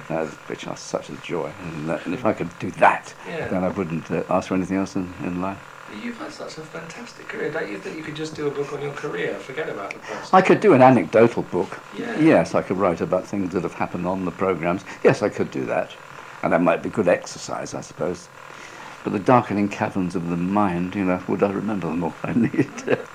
[0.09, 1.55] uh, which are such a joy.
[1.61, 3.49] And, uh, and if I could do that, Yeah.
[3.49, 5.76] then I wouldn't uh, ask for anything else in, in life.
[5.95, 7.51] You've had such a fantastic career.
[7.51, 9.34] Don't you think you could just do a book on your career?
[9.34, 10.34] Forget about the past.
[10.34, 11.78] I could do an anecdotal book.
[11.99, 12.18] Yeah.
[12.18, 14.84] Yes, I could write about things that have happened on the programmes.
[15.05, 15.93] Yes, I could do that.
[16.43, 18.28] And that might be good exercise, I suppose.
[19.05, 22.32] But the darkening caverns of the mind, you know, would I remember them all I
[22.34, 22.76] need?
[22.78, 23.07] to?